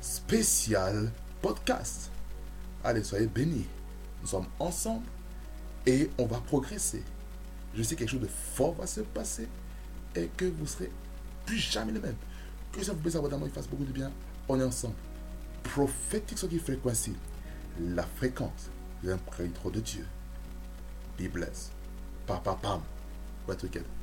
spéciale 0.00 1.12
podcast. 1.42 2.10
Allez, 2.82 3.04
soyez 3.04 3.26
bénis. 3.26 3.66
Nous 4.22 4.28
sommes 4.28 4.46
ensemble 4.58 5.06
et 5.86 6.10
on 6.18 6.26
va 6.26 6.38
progresser. 6.38 7.02
Je 7.76 7.82
sais 7.82 7.94
que 7.94 8.00
quelque 8.00 8.10
chose 8.10 8.20
de 8.20 8.26
fort 8.26 8.74
va 8.74 8.86
se 8.86 9.00
passer 9.00 9.48
et 10.14 10.28
que 10.36 10.44
vous 10.44 10.66
serez 10.66 10.90
plus 11.46 11.58
jamais 11.58 11.92
le 11.92 12.00
même. 12.00 12.16
Que 12.72 12.82
ça 12.82 12.92
vous 12.92 13.00
plaise 13.00 13.16
abondamment, 13.16 13.46
il 13.46 13.52
fasse 13.52 13.68
beaucoup 13.68 13.84
de 13.84 13.92
bien. 13.92 14.10
On 14.48 14.60
est 14.60 14.64
ensemble. 14.64 14.94
Prophétique 15.62 16.38
sur 16.38 16.48
qui 16.48 16.58
fréquence, 16.58 17.08
la 17.80 18.04
fréquence, 18.04 18.70
l'imprègre 19.02 19.70
de 19.70 19.80
Dieu. 19.80 20.06
Be 21.18 21.28
blessed. 21.28 21.72
Pam, 22.26 22.40
pam, 22.42 22.58
pam. 22.60 22.80
Together. 23.46 23.93